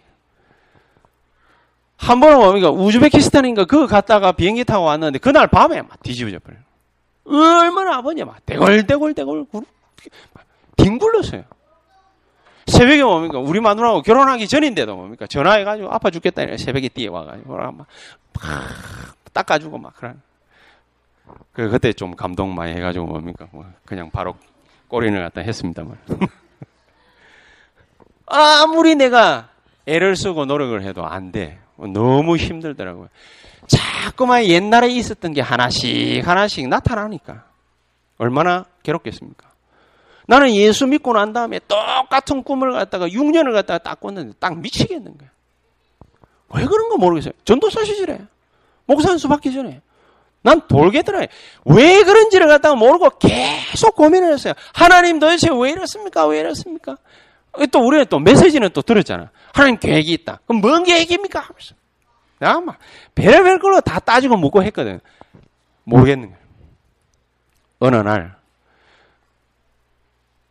[1.96, 2.70] 한 번은 뭡니까?
[2.70, 6.56] 우즈베키스탄인가 그거 갔다가 비행기 타고 왔는데 그날 밤에 막 뒤집어져 버려.
[7.24, 9.46] 얼마나 아버님 막 대골대골대골
[10.76, 11.44] 뒹굴렀어요.
[12.66, 13.38] 새벽에 뭡니까?
[13.38, 15.26] 우리 마누라하고 결혼하기 전인데도 뭡니까?
[15.28, 16.56] 전화해가지고 아파 죽겠다.
[16.56, 17.86] 새벽에 뛰어와가지고 막, 막
[19.32, 20.20] 닦아주고 막 그런.
[21.52, 23.46] 그 그때 좀 감동 많이 해가지고 뭡니까?
[23.52, 24.36] 뭐 그냥 바로
[24.88, 25.98] 꼬리를 갖다 했습니다만.
[28.26, 29.50] 아무리 내가
[29.86, 31.58] 애를 쓰고 노력을 해도 안 돼.
[31.76, 33.08] 너무 힘들더라고요.
[33.66, 37.44] 자꾸만 옛날에 있었던 게 하나씩 하나씩 나타나니까
[38.18, 39.50] 얼마나 괴롭겠습니까?
[40.26, 45.28] 나는 예수 믿고 난 다음에 똑같은 꿈을 갖다가 6년을 갖다가 딱 꿨는데 딱 미치겠는 거야.
[46.54, 47.32] 왜 그런 거 모르겠어요.
[47.44, 48.20] 전도사 시절에
[48.86, 49.80] 목사 한수 받기 전에
[50.42, 51.26] 난 돌겠더라.
[51.66, 54.54] 왜 그런지를 갖다가 모르고 계속 고민을 했어요.
[54.74, 56.26] 하나님 도대체 왜 이렇습니까?
[56.26, 56.96] 왜 이렇습니까?
[57.70, 59.30] 또 우리는 또 메시지는 또 들었잖아.
[59.52, 60.40] 하나님 계획이 있다.
[60.46, 61.40] 그럼 뭔 계획입니까?
[61.40, 61.74] 하면서.
[62.40, 62.78] 내가 막
[63.14, 65.00] 별별 걸로 다 따지고 묻고 했거든.
[65.84, 66.38] 모르겠는 거야.
[67.78, 68.36] 어느 날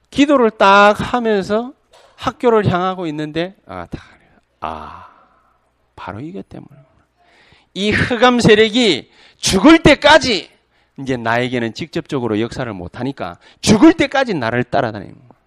[0.10, 1.74] 기도를 딱 하면서
[2.16, 4.04] 학교를 향하고 있는데 아, 다,
[4.60, 5.08] 아
[5.96, 6.82] 바로 이것 때문에
[7.74, 10.50] 이 흑암 세력이 죽을 때까지
[11.00, 15.40] 이제 나에게는 직접적으로 역사를 못하니까 죽을 때까지 나를 따라다니는 거야.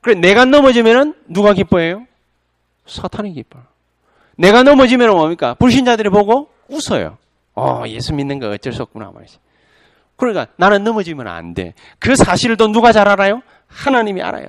[0.00, 2.06] 그래 내가 넘어지면은 누가 기뻐해요?
[2.86, 3.62] 사탄이 기뻐요.
[4.36, 5.54] 내가 넘어지면 뭡니까?
[5.54, 7.18] 불신자들이 보고 웃어요.
[7.54, 9.38] 어, 예수 믿는 거 어쩔 수 없구나 말이지.
[10.16, 11.74] 그러니까 나는 넘어지면 안 돼.
[11.98, 13.42] 그 사실을 또 누가 잘 알아요?
[13.66, 14.46] 하나님이 알아요.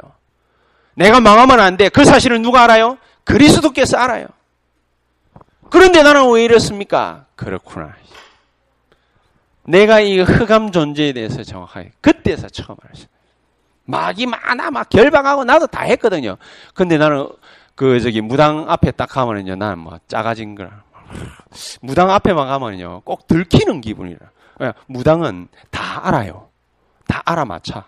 [0.96, 1.90] 내가 망하면 안 돼.
[1.90, 2.98] 그 사실을 누가 알아요?
[3.24, 4.28] 그리스도께서 알아요.
[5.70, 7.26] 그런데 나는 왜 이렇습니까?
[7.36, 7.94] 그렇구나.
[9.68, 13.08] 내가 이 흑암 존재에 대해서 정확하게 그때서 처음 알았어요.
[13.86, 16.38] 막이 많아, 막 결박하고 나도 다 했거든요.
[16.74, 17.28] 근데 나는
[17.76, 20.84] 그 저기 무당 앞에 딱 가면은요, 나는 뭐 작아진 거라.
[21.82, 24.20] 무당 앞에만 가면요, 꼭 들키는 기분이라.
[24.88, 26.48] 무당은 다 알아요.
[27.08, 27.84] 다 알아맞혀.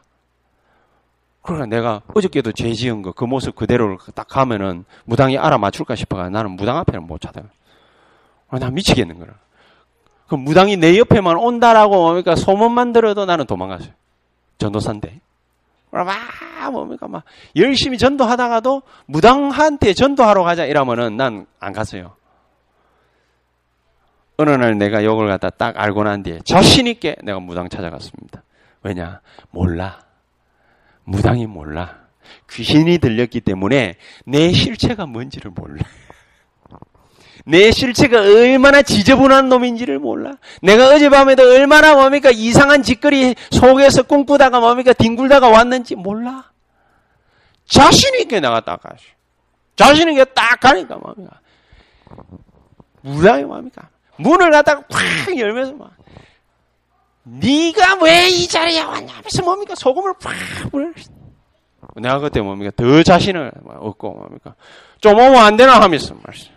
[1.42, 6.52] 그러나 내가 어저께도 죄 지은 거 그 모습 그대로 딱 가면은 무당이 알아맞출까 싶어가 나는
[6.52, 7.46] 무당 앞에는 못 찾아요.
[8.50, 9.34] 아, 나 미치겠는 거라.
[10.28, 13.92] 그 무당이 내 옆에만 온다라고 뭡니까 소문만 들어도 나는 도망갔어요.
[14.58, 15.20] 전도사인데.
[15.92, 16.06] 막
[16.72, 17.24] 뭡니까 막
[17.56, 22.14] 열심히 전도하다가도 무당한테 전도하러 가자 이러면은 난 안 갔어요.
[24.38, 28.44] 어느 날 내가 욕을 갖다 딱 알고 난 뒤에 자신 있게 내가 무당 찾아갔습니다.
[28.84, 30.00] 왜냐 몰라.
[31.06, 31.98] 무당이 몰라.
[32.52, 33.96] 귀신이 들렸기 때문에
[34.26, 35.84] 내 실체가 뭔지를 몰라.
[37.48, 40.34] 내 실체가 얼마나 지저분한 놈인지를 몰라.
[40.62, 46.52] 내가 어젯밤에도 얼마나 뭡니까 이상한 짓거리 속에서 꿈꾸다가 뭡니까 뒹굴다가 왔는지 몰라.
[47.66, 49.06] 자신 있게 나갔다 가시.
[49.78, 51.40] 자신 있게 딱 가니까 뭡니까.
[53.02, 53.88] 무당이 뭡니까.
[54.18, 55.92] 문을 갖다가 콱 열면서 막
[57.24, 60.34] 네가 왜 이 자리에 왔냐면서 뭡니까 소금을 팍
[60.72, 60.90] 뿌려.
[61.96, 64.56] 내가 그때 뭡니까 더 자신을 얻고 뭡니까
[65.00, 66.57] 좀 오면 안 되나 하면서 말씀.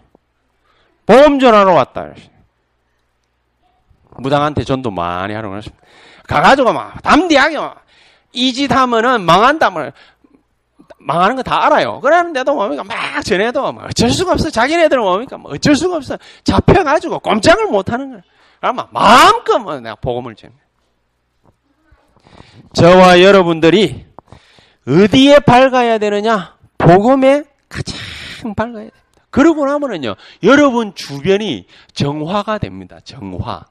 [1.11, 2.06] 보험 전화로 왔다.
[4.18, 5.82] 무당한테 전도 많이 하러 그랬습니다.
[6.28, 7.58] 가가지고 막 담대하게
[8.32, 9.92] 이 짓 하면은 망한다 말
[10.98, 11.98] 망하는 거 다 알아요.
[12.00, 12.94] 그러는데도 뭡니까 막
[13.24, 14.50] 전해도 막 어쩔 수가 없어.
[14.50, 16.16] 자기네들은 뭡니까 뭐 어쩔 수가 없어.
[16.44, 18.20] 잡혀가지고 꼼짝을 못 하는 거야.
[18.61, 20.54] 그러면 마음껏 뭐 내가 복음을 전해.
[22.74, 24.06] 저와 여러분들이
[24.86, 26.56] 어디에 밝아야 되느냐?
[26.78, 28.99] 복음에 가장 밝아야 됩니다.
[29.31, 32.99] 그러고 나면은요, 여러분 주변이 정화가 됩니다.
[33.05, 33.64] 정화.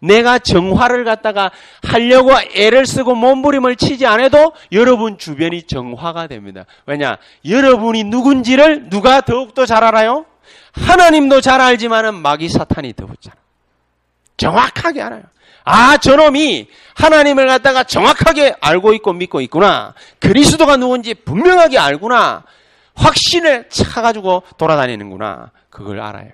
[0.00, 1.50] 내가 정화를 갖다가
[1.86, 6.64] 하려고 애를 쓰고 몸부림을 치지 않아도 여러분 주변이 정화가 됩니다.
[6.86, 7.18] 왜냐?
[7.48, 10.26] 여러분이 누군지를 누가 더욱더 잘 알아요?
[10.72, 13.36] 하나님도 잘 알지만은 마귀 사탄이 더 붙잖아.
[14.36, 15.22] 정확하게 알아요.
[15.64, 19.94] 아, 저놈이 하나님을 갖다가 정확하게 알고 있고 믿고 있구나.
[20.18, 22.42] 그리스도가 누군지 분명하게 알구나.
[22.94, 25.50] 확신을 차가지고 돌아다니는구나.
[25.70, 26.30] 그걸 알아요.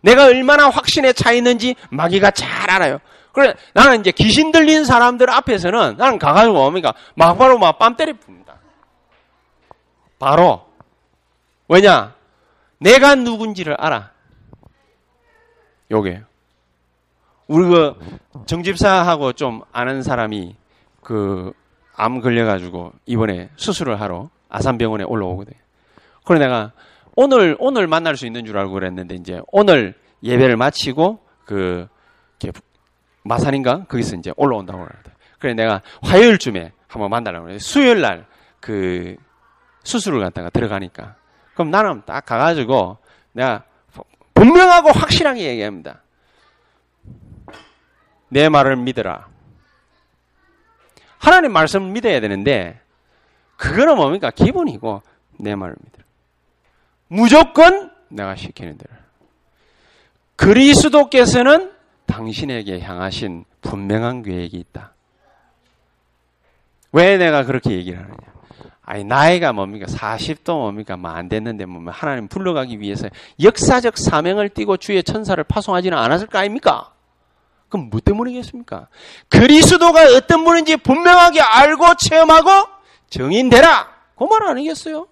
[0.00, 2.98] 내가 얼마나 확신에 차 있는지 마귀가 잘 알아요.
[3.32, 6.94] 그래, 나는 이제 귀신 들린 사람들 앞에서는 나는 가가지고 뭡니까?
[7.16, 8.54] 막바로 막 뺨 때려 풉니다.
[10.18, 10.66] 바로.
[11.68, 12.14] 왜냐?
[12.78, 14.10] 내가 누군지를 알아.
[15.90, 16.22] 요게.
[17.48, 20.56] 우리 그 정집사하고 좀 아는 사람이
[21.02, 21.52] 그
[21.96, 25.52] 암 걸려가지고 이번에 수술을 하러 아산병원에 올라오거든.
[26.24, 26.72] 그래 내가
[27.16, 31.86] 오늘 오늘 만날 수 있는 줄 알고 그랬는데 이제 오늘 예배를 마치고 그
[33.22, 35.12] 마산인가 거기서 이제 올라온다고 그러다.
[35.38, 37.58] 그래 내가 화요일쯤에 한번 만나려고 그래.
[37.58, 38.26] 수요일 날
[38.64, 39.16] 그
[39.82, 41.16] 수술을 갖다가 들어가니까.
[41.52, 42.96] 그럼 나는 딱 가가지고
[43.32, 43.64] 내가
[44.32, 46.00] 분명하고 확실하게 얘기합니다.
[48.30, 49.28] 내 말을 믿어라.
[51.18, 52.80] 하나님 말씀을 믿어야 되는데
[53.58, 54.30] 그거는 뭡니까?
[54.30, 55.02] 기본이고
[55.38, 56.03] 내 말을 믿어라.
[57.08, 58.90] 무조건 내가 시키는 대로.
[60.36, 61.72] 그리스도께서는
[62.06, 64.92] 당신에게 향하신 분명한 계획이 있다.
[66.92, 68.16] 왜 내가 그렇게 얘기를 하느냐?
[68.82, 69.86] 아니, 나이가 뭡니까?
[69.86, 70.96] 40도 뭡니까?
[70.96, 73.08] 뭐 안 됐는데, 뭐, 하나님 불러가기 위해서
[73.42, 76.92] 역사적 사명을 띠고 주의 천사를 파송하지는 않았을 거 아닙니까?
[77.70, 78.88] 그럼 뭐 때문이겠습니까?
[79.30, 82.50] 그리스도가 어떤 분인지 분명하게 알고 체험하고
[83.08, 83.88] 정인되라!
[84.16, 85.08] 그 말 아니겠어요?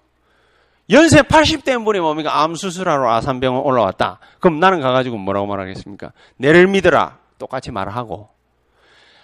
[0.89, 2.41] 연세 80대인 분이 뭡니까?
[2.41, 4.19] 암 수술하러 아산병원 올라왔다.
[4.39, 6.11] 그럼 나는 가가지고 뭐라고 말하겠습니까?
[6.37, 7.17] 내를 믿어라.
[7.39, 8.29] 똑같이 말하고.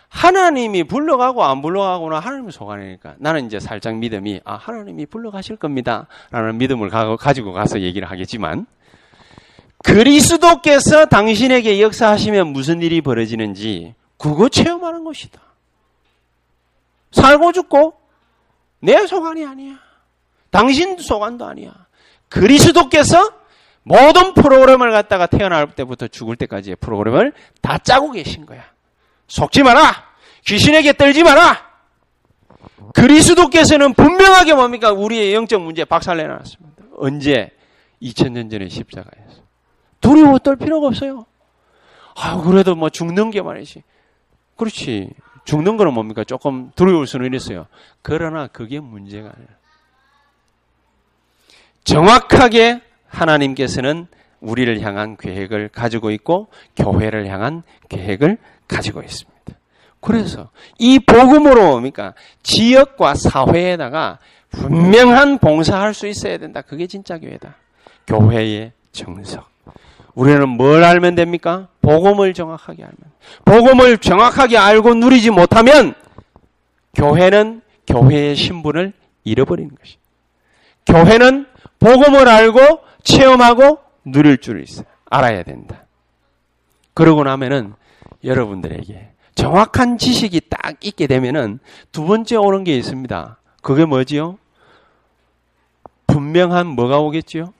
[0.09, 6.57] 하나님이 불러가고 안 불러가고는 하나님이 속아내니까 나는 이제 살짝 믿음이 아 하나님이 불러가실 겁니다 라는
[6.57, 8.65] 믿음을 가지고 가서 얘기를 하겠지만
[9.83, 15.39] 그리스도께서 당신에게 역사하시면 무슨 일이 벌어지는지 그거 체험하는 것이다
[17.11, 17.93] 살고 죽고
[18.79, 19.75] 내 소관이 아니야
[20.51, 21.73] 당신 소관도 아니야
[22.29, 23.31] 그리스도께서
[23.83, 28.63] 모든 프로그램을 갖다가 태어날 때부터 죽을 때까지의 프로그램을 다 짜고 계신 거야
[29.29, 30.09] 속지 마라.
[30.45, 31.69] 귀신에게 떨지 마라.
[32.93, 34.91] 그리스도께서는 분명하게 뭡니까?
[34.91, 36.83] 우리의 영적 문제 박살내 놨습니다.
[36.97, 37.51] 언제?
[38.01, 39.43] 2000년 전에 십자가에서.
[40.01, 41.25] 두려워 떨 필요가 없어요.
[42.15, 43.83] 아, 그래도 뭐 죽는 게 말이지.
[44.55, 45.11] 그렇지.
[45.45, 46.23] 죽는 거는 뭡니까?
[46.23, 47.67] 조금 두려울 수는 있어요.
[48.01, 49.53] 그러나 그게 문제가 아니라.
[51.89, 54.05] 정확하게 하나님께서는
[54.41, 58.37] 우리를 향한 계획을 가지고 있고 교회를 향한 계획을
[58.67, 59.39] 가지고 있습니다.
[59.99, 62.13] 그래서 이 복음으로 뭡니까?
[62.43, 64.19] 지역과 사회에다가
[64.51, 66.61] 분명한 봉사할 수 있어야 된다.
[66.61, 67.55] 그게 진짜 교회다.
[68.07, 69.49] 교회의 정석.
[70.13, 71.67] 우리는 뭘 알면 됩니까?
[71.81, 72.97] 복음을 정확하게 알면.
[73.45, 75.95] 복음을 정확하게 알고 누리지 못하면
[76.93, 79.97] 교회는 교회의 신분을 잃어버리는 것이.
[80.85, 81.45] 교회는
[81.79, 82.59] 복음을 알고
[83.03, 84.65] 체험하고 누릴 줄.
[85.09, 85.85] 알아야 된다.
[86.93, 87.73] 그러고 나면은
[88.23, 91.59] 여러분들에게 정확한 지식이 딱 있게 되면은
[91.91, 93.39] 두 번째 오는 게 있습니다.
[93.61, 94.37] 그게 뭐지요?
[96.07, 97.53] 분명한 뭐가 오겠지요?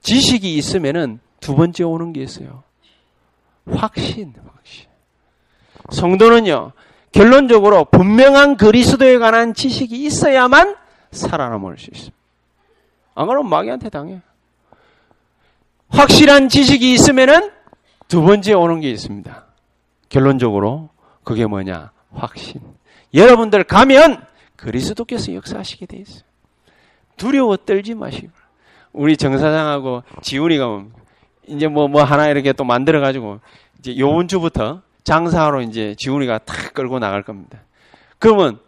[0.00, 2.62] 지식이 있으면은 두 번째 오는 게 있어요.
[3.70, 4.86] 확신, 확신.
[5.90, 6.72] 성도는요,
[7.12, 10.76] 결론적으로 분명한 그리스도에 관한 지식이 있어야만
[11.12, 12.23] 살아남을 수 있습니다.
[13.14, 14.20] 안 그러면 마귀한테 당해.
[15.88, 17.50] 확실한 지식이 있으면은
[18.08, 19.44] 두 번째 오는 게 있습니다.
[20.08, 20.90] 결론적으로
[21.22, 21.92] 그게 뭐냐?
[22.12, 22.60] 확신.
[23.12, 24.24] 여러분들 가면
[24.56, 26.22] 그리스도께서 역사하시게 돼 있어요.
[27.16, 28.30] 두려워 떨지 마시고.
[28.92, 30.84] 우리 정사장하고 지훈이가
[31.46, 33.40] 이제 뭐, 뭐 하나 이렇게 또 만들어가지고
[33.78, 37.60] 이제 요번 주부터 장사하러 이제 지훈이가 탁 끌고 나갈 겁니다.
[38.18, 38.58] 그러면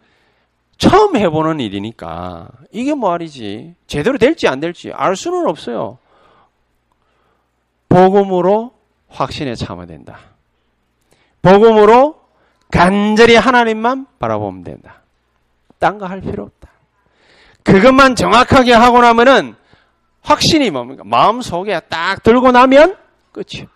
[0.77, 3.75] 처음 해보는 일이니까 이게 말이지.
[3.87, 5.97] 제대로 될지 안 될지 알 수는 없어요.
[7.89, 8.73] 복음으로
[9.09, 10.19] 확신에 참아된다.
[11.41, 12.19] 복음으로
[12.71, 15.01] 간절히 하나님만 바라보면 된다.
[15.79, 16.69] 딴 거 할 필요 없다.
[17.63, 19.55] 그것만 정확하게 하고 나면은
[20.21, 21.03] 확신이 뭡니까?
[21.05, 22.97] 마음 속에 딱 들고 나면
[23.31, 23.67] 끝이에요.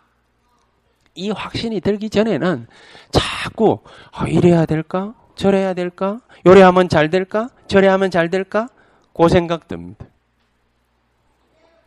[1.15, 2.67] 이 확신이 들기 전에는
[3.11, 3.79] 자꾸
[4.11, 5.13] 아, 이래야 될까?
[5.41, 6.19] 저래야 될까?
[6.45, 7.49] 요래 하면 잘 될까?
[7.67, 8.69] 저래 하면 잘 될까?
[9.11, 10.05] 그 생각 듭니다.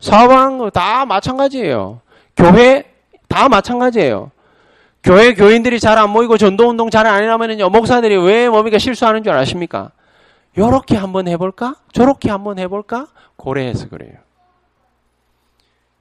[0.00, 2.00] 거다 마찬가지예요.
[2.36, 2.82] 교회
[3.28, 4.32] 다 마찬가지예요.
[5.04, 7.68] 교회 교인들이 잘 안 모이고 전도운동 잘 안 해나면요.
[7.70, 9.92] 목사들이 왜 뭡니까 실수하는 줄 아십니까?
[10.58, 11.76] 요렇게 한번 해볼까?
[11.92, 13.06] 저렇게 한번 해볼까?
[13.36, 14.14] 고래해서 그래요.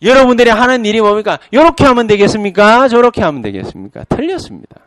[0.02, 1.38] 여러분들이 하는 일이 뭡니까?
[1.54, 2.88] 요렇게 하면 되겠습니까?
[2.88, 4.06] 저렇게 하면 되겠습니까?
[4.06, 4.78] 틀렸습니다.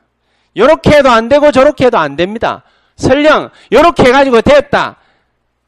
[0.56, 2.62] 요렇게 해도 안 되고 저렇게 해도 안 됩니다.
[2.96, 4.96] 설령 요렇게 해가지고 됐다.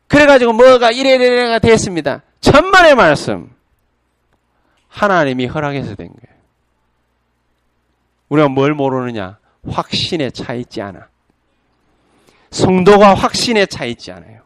[0.07, 2.23] 그래가지고 뭐가 이래 이래가 됐습니다.
[2.41, 3.51] 천만의 말씀.
[4.89, 6.39] 하나님이 허락해서 된 거예요.
[8.31, 9.39] 우리가 뭘 모르느냐?
[9.71, 11.09] 확신에 차 있지 않아.
[12.51, 14.41] 성도가 확신에 차 있지 않아요.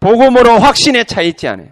[0.00, 1.68] 복음으로 확신에 차 있지 않아요.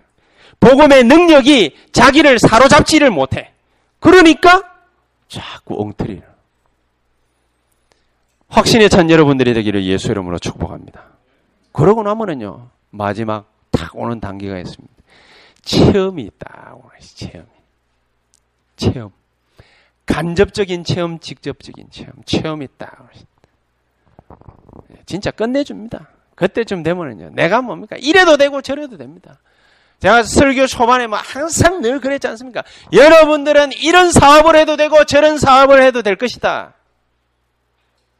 [0.60, 3.52] 복음의 능력이 자기를 사로잡지를 못해.
[4.00, 4.62] 그러니까
[5.28, 6.22] 자꾸 엉터리를.
[8.48, 11.04] 확신에 찬 여러분들이 되기를 예수 이름으로 축복합니다.
[11.72, 14.94] 그러고 나면은요, 마지막 딱 오는 단계가 있습니다.
[15.62, 17.46] 체험이 딱 오는 체험이.
[18.76, 19.10] 체험.
[20.06, 22.12] 간접적인 체험, 직접적인 체험.
[22.24, 23.10] 체험이 딱.
[25.04, 26.08] 진짜 끝내줍니다.
[26.34, 27.30] 그때쯤 되면은요.
[27.34, 27.96] 내가 뭡니까?
[27.98, 29.38] 이래도 되고 저래도 됩니다.
[30.00, 32.62] 제가 설교 초반에 뭐 항상 늘 그랬지 않습니까?
[32.92, 36.74] 여러분들은 이런 사업을 해도 되고 저런 사업을 해도 될 것이다.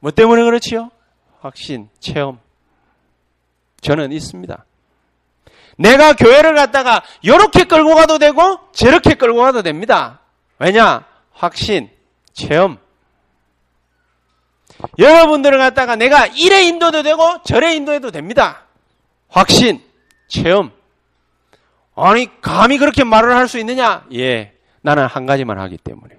[0.01, 0.91] 뭐 때문에 그렇지요?
[1.41, 2.39] 확신, 체험.
[3.81, 4.65] 저는 있습니다.
[5.77, 10.21] 내가 교회를 갔다가 이렇게 끌고 가도 되고 저렇게 끌고 가도 됩니다.
[10.59, 11.05] 왜냐?
[11.33, 11.89] 확신,
[12.33, 12.79] 체험.
[14.99, 18.65] 여러분들을 갖다가 내가 이래 인도도 되고 저래 인도해도 됩니다.
[19.29, 19.83] 확신,
[20.29, 20.73] 체험.
[21.95, 24.05] 아니, 감히 그렇게 말을 할 수 있느냐?
[24.15, 24.53] 예.
[24.83, 26.18] 나는 한 가지만 하기 때문에.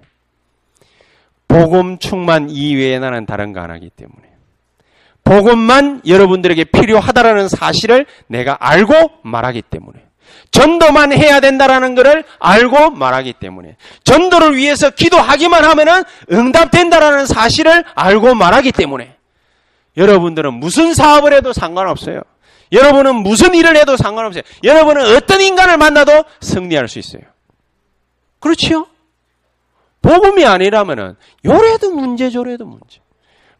[1.50, 4.22] 복음 충만 이외에 나는 다른 거 안 하기 때문에.
[5.24, 9.98] 복음만 여러분들에게 필요하다라는 사실을 내가 알고 말하기 때문에.
[10.52, 13.76] 전도만 해야 된다라는 것을 알고 말하기 때문에.
[14.04, 19.16] 전도를 위해서 기도하기만 하면은 응답된다라는 사실을 알고 말하기 때문에.
[19.96, 22.22] 여러분들은 무슨 사업을 해도 상관없어요.
[22.72, 24.42] 여러분은 무슨 일을 해도 상관없어요.
[24.62, 27.22] 여러분은 어떤 인간을 만나도 승리할 수 있어요.
[28.38, 28.86] 그렇지요?
[30.02, 33.00] 복음이 아니라면은 요래도 문제 저래도 문제.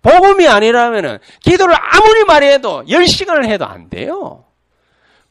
[0.02, 4.44] 복음이 아니라면은 기도를 아무리 많이 해도 10시간을 해도 안 돼요.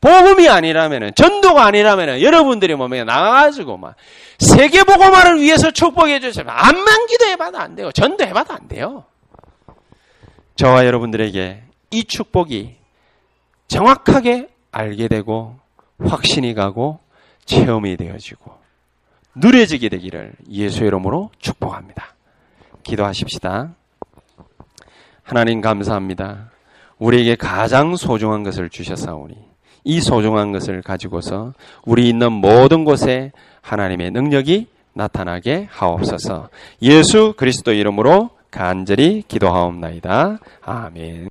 [0.01, 3.95] 복음이 아니라면은 전도가 아니라면은 여러분들이 몸에 나가가지고 막
[4.37, 6.45] 세계 복음화를 위해서 축복해 주세요.
[6.47, 7.91] 암만 기도해봐도 안 돼요.
[7.91, 9.05] 전도해봐도 안 돼요.
[10.55, 12.75] 저와 여러분들에게 이 축복이
[13.67, 15.57] 정확하게 알게 되고
[15.99, 16.99] 확신이 가고
[17.45, 18.58] 체험이 되어지고
[19.39, 22.15] 누려지게 되기를 예수의 이름으로 축복합니다.
[22.83, 23.69] 기도하십시다.
[25.23, 26.51] 하나님 감사합니다.
[26.97, 29.35] 우리에게 가장 소중한 것을 주셨사오니
[29.85, 31.53] 이 소중한 것을 가지고서
[31.85, 33.31] 우리 있는 모든 곳에
[33.61, 36.49] 하나님의 능력이 나타나게 하옵소서.
[36.81, 40.39] 예수 그리스도 이름으로 간절히 기도하옵나이다.
[40.63, 41.27] 아멘.